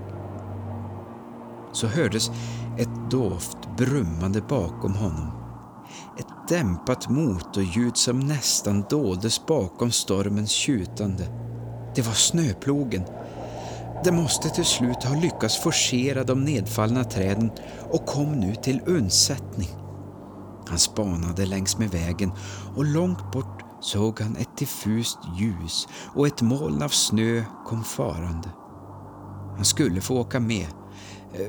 Så 1.74 1.88
hördes 1.88 2.32
ett 2.78 3.12
dovt 3.12 3.78
brummande 3.78 4.42
bakom 4.42 4.96
honom. 4.96 5.32
Ett 6.20 6.50
dämpat 6.50 7.10
motorljud 7.10 7.98
som 7.98 8.20
nästan 8.20 8.86
doldes 8.90 9.46
bakom 9.46 9.92
stormens 9.92 10.52
tjutande. 10.52 11.24
Det 11.96 12.02
var 12.02 12.14
snöplogen 12.14 13.04
det 14.04 14.12
måste 14.12 14.50
till 14.50 14.66
slut 14.66 15.04
ha 15.04 15.16
lyckats 15.16 15.58
forcera 15.58 16.24
de 16.24 16.44
nedfallna 16.44 17.04
träden 17.04 17.52
och 17.92 18.06
kom 18.06 18.32
nu 18.32 18.56
till 18.56 18.82
undsättning. 18.86 19.70
Han 20.68 20.80
spanade 20.80 21.46
längs 21.46 21.78
med 21.78 21.90
vägen 21.90 22.32
och 22.76 22.86
långt 22.86 23.32
bort 23.32 23.64
såg 23.82 24.20
han 24.20 24.36
ett 24.36 24.58
diffust 24.58 25.18
ljus 25.40 25.88
och 26.16 26.28
ett 26.28 26.42
moln 26.42 26.84
av 26.84 26.90
snö 26.90 27.44
kom 27.66 27.84
farande. 27.84 28.50
Han 29.56 29.66
skulle 29.66 30.02
få 30.02 30.20
åka 30.20 30.40
med. 30.40 30.68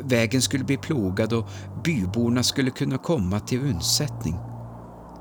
Vägen 0.00 0.42
skulle 0.42 0.64
bli 0.64 0.76
plogad 0.76 1.32
och 1.32 1.48
byborna 1.84 2.42
skulle 2.42 2.70
kunna 2.70 2.98
komma 2.98 3.40
till 3.40 3.60
undsättning. 3.60 4.36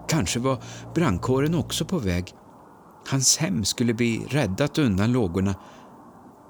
Kanske 0.07 0.39
var 0.39 0.63
brandkåren 0.95 1.55
också 1.55 1.85
på 1.85 1.97
väg. 1.97 2.33
Hans 3.09 3.37
hem 3.37 3.65
skulle 3.65 3.93
bli 3.93 4.25
räddat 4.29 4.77
undan 4.77 5.11
lågorna 5.11 5.55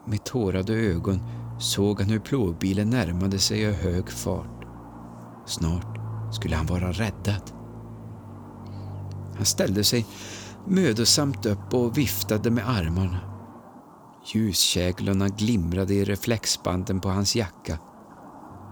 med 0.10 0.24
tårade 0.24 0.74
ögon 0.74 1.22
såg 1.60 2.00
han 2.00 2.10
hur 2.10 2.20
plågbilen 2.20 2.90
närmade 2.90 3.40
sig 3.40 3.62
i 3.62 3.72
hög 3.72 4.10
fart. 4.10 4.66
Snart 5.46 5.98
skulle 6.32 6.56
han 6.56 6.66
vara 6.66 6.92
räddad. 6.92 7.52
Han 9.36 9.46
ställde 9.46 9.84
sig 9.84 10.06
mödosamt 10.68 11.46
upp 11.46 11.74
och 11.74 11.98
viftade 11.98 12.52
med 12.52 12.70
armarna. 12.70 13.20
Ljuskäglorna 14.34 15.28
glimrade 15.28 15.94
i 15.94 16.06
reflexbanden 16.06 17.00
på 17.00 17.10
hans 17.10 17.36
jacka. 17.36 17.80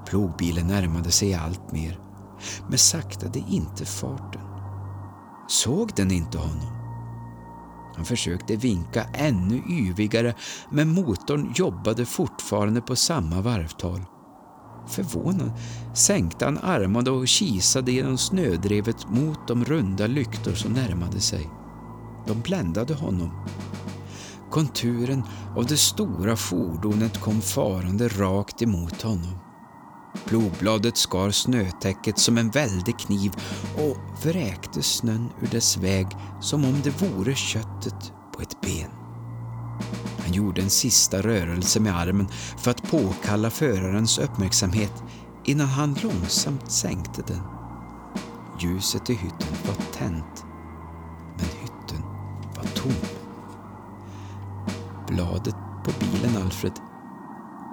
Plogbilen 0.08 0.68
närmade 0.68 1.12
sig 1.12 1.34
allt 1.34 1.72
mer, 1.72 2.00
men 2.70 2.78
saktade 2.78 3.44
inte 3.50 3.86
farten. 3.86 4.42
Såg 5.48 5.92
den 5.96 6.12
inte 6.12 6.38
honom? 6.38 6.77
Han 7.98 8.06
försökte 8.06 8.56
vinka 8.56 9.04
ännu 9.14 9.62
yvigare 9.70 10.34
men 10.70 10.90
motorn 10.90 11.54
jobbade 11.56 12.06
fortfarande 12.06 12.82
på 12.82 12.96
samma 12.96 13.42
varvtal. 13.42 14.02
Förvånad 14.88 15.52
sänkte 15.94 16.46
han 16.46 16.58
armarna 16.58 17.12
och 17.12 17.28
kisade 17.28 17.92
genom 17.92 18.18
snödrevet 18.18 19.10
mot 19.10 19.48
de 19.48 19.66
runda 19.66 20.08
lyktor 20.08 20.54
som 20.54 20.74
närmade 20.74 21.20
sig. 21.20 21.50
De 22.28 22.42
bländade 22.42 22.94
honom. 22.94 23.48
Konturen 24.52 25.24
av 25.56 25.66
det 25.66 25.78
stora 25.78 26.36
fordonet 26.36 27.22
kom 27.22 27.42
farande 27.42 28.08
rakt 28.08 28.62
emot 28.62 29.02
honom. 29.02 29.47
Plogbladet 30.26 30.98
skar 30.98 31.32
snötäcket 31.32 32.20
som 32.20 32.38
en 32.38 32.50
väldig 32.50 33.00
kniv 33.00 33.32
och 33.76 33.98
vräkte 34.26 34.84
snön 34.84 35.30
ur 35.42 35.48
dess 35.48 35.78
väg 35.78 36.08
som 36.42 36.66
om 36.66 36.82
det 36.84 37.02
vore 37.02 37.36
köttet 37.36 38.12
på 38.34 38.42
ett 38.42 38.62
ben. 38.62 38.92
Han 40.24 40.34
gjorde 40.34 40.62
en 40.62 40.70
sista 40.70 41.22
rörelse 41.22 41.80
med 41.80 41.98
armen 41.98 42.28
för 42.58 42.72
att 42.72 42.92
påkalla 42.92 43.50
förarens 43.50 44.18
uppmärksamhet 44.20 44.94
innan 45.46 45.68
han 45.68 45.98
långsamt 46.04 46.72
sänkte 46.72 47.22
den. 47.28 47.42
Ljuset 48.60 49.10
i 49.10 49.14
hytten 49.14 49.56
var 49.68 49.94
tänt, 49.94 50.46
men 51.38 51.46
hytten 51.62 52.02
var 52.56 52.64
tom. 52.76 52.94
Bladet 55.08 55.56
på 55.86 55.92
bilen, 56.00 56.44
Alfred, 56.44 56.74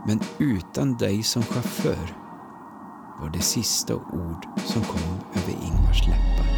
men 0.07 0.21
utan 0.39 0.97
dig 0.97 1.23
som 1.23 1.43
chaufför 1.43 2.24
var 3.21 3.29
det 3.29 3.43
sista 3.43 3.95
ord 3.95 4.47
som 4.65 4.83
kom 4.83 5.01
över 5.35 5.53
Ingvars 5.53 6.07
läppar. 6.07 6.54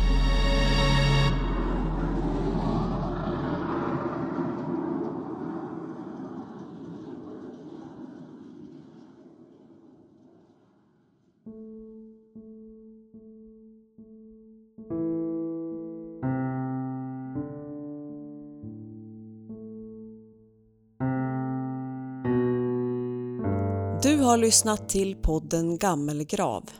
Har 24.26 24.36
lyssnat 24.36 24.88
till 24.88 25.16
podden 25.16 25.78
Gammelgrav, 25.78 26.70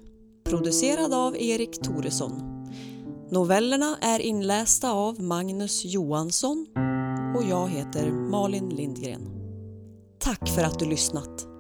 producerad 0.45 1.15
av 1.15 1.37
Erik 1.37 1.83
Toresson. 1.83 2.33
Novellerna 3.31 3.97
är 4.01 4.21
inlästa 4.21 4.93
av 4.93 5.21
Magnus 5.21 5.85
Johansson 5.85 6.67
och 7.37 7.45
jag 7.51 7.69
heter 7.69 8.11
Malin 8.11 8.69
Lindgren. 8.69 9.29
Tack 10.19 10.49
för 10.49 10.63
att 10.63 10.79
du 10.79 10.85
lyssnat! 10.85 11.56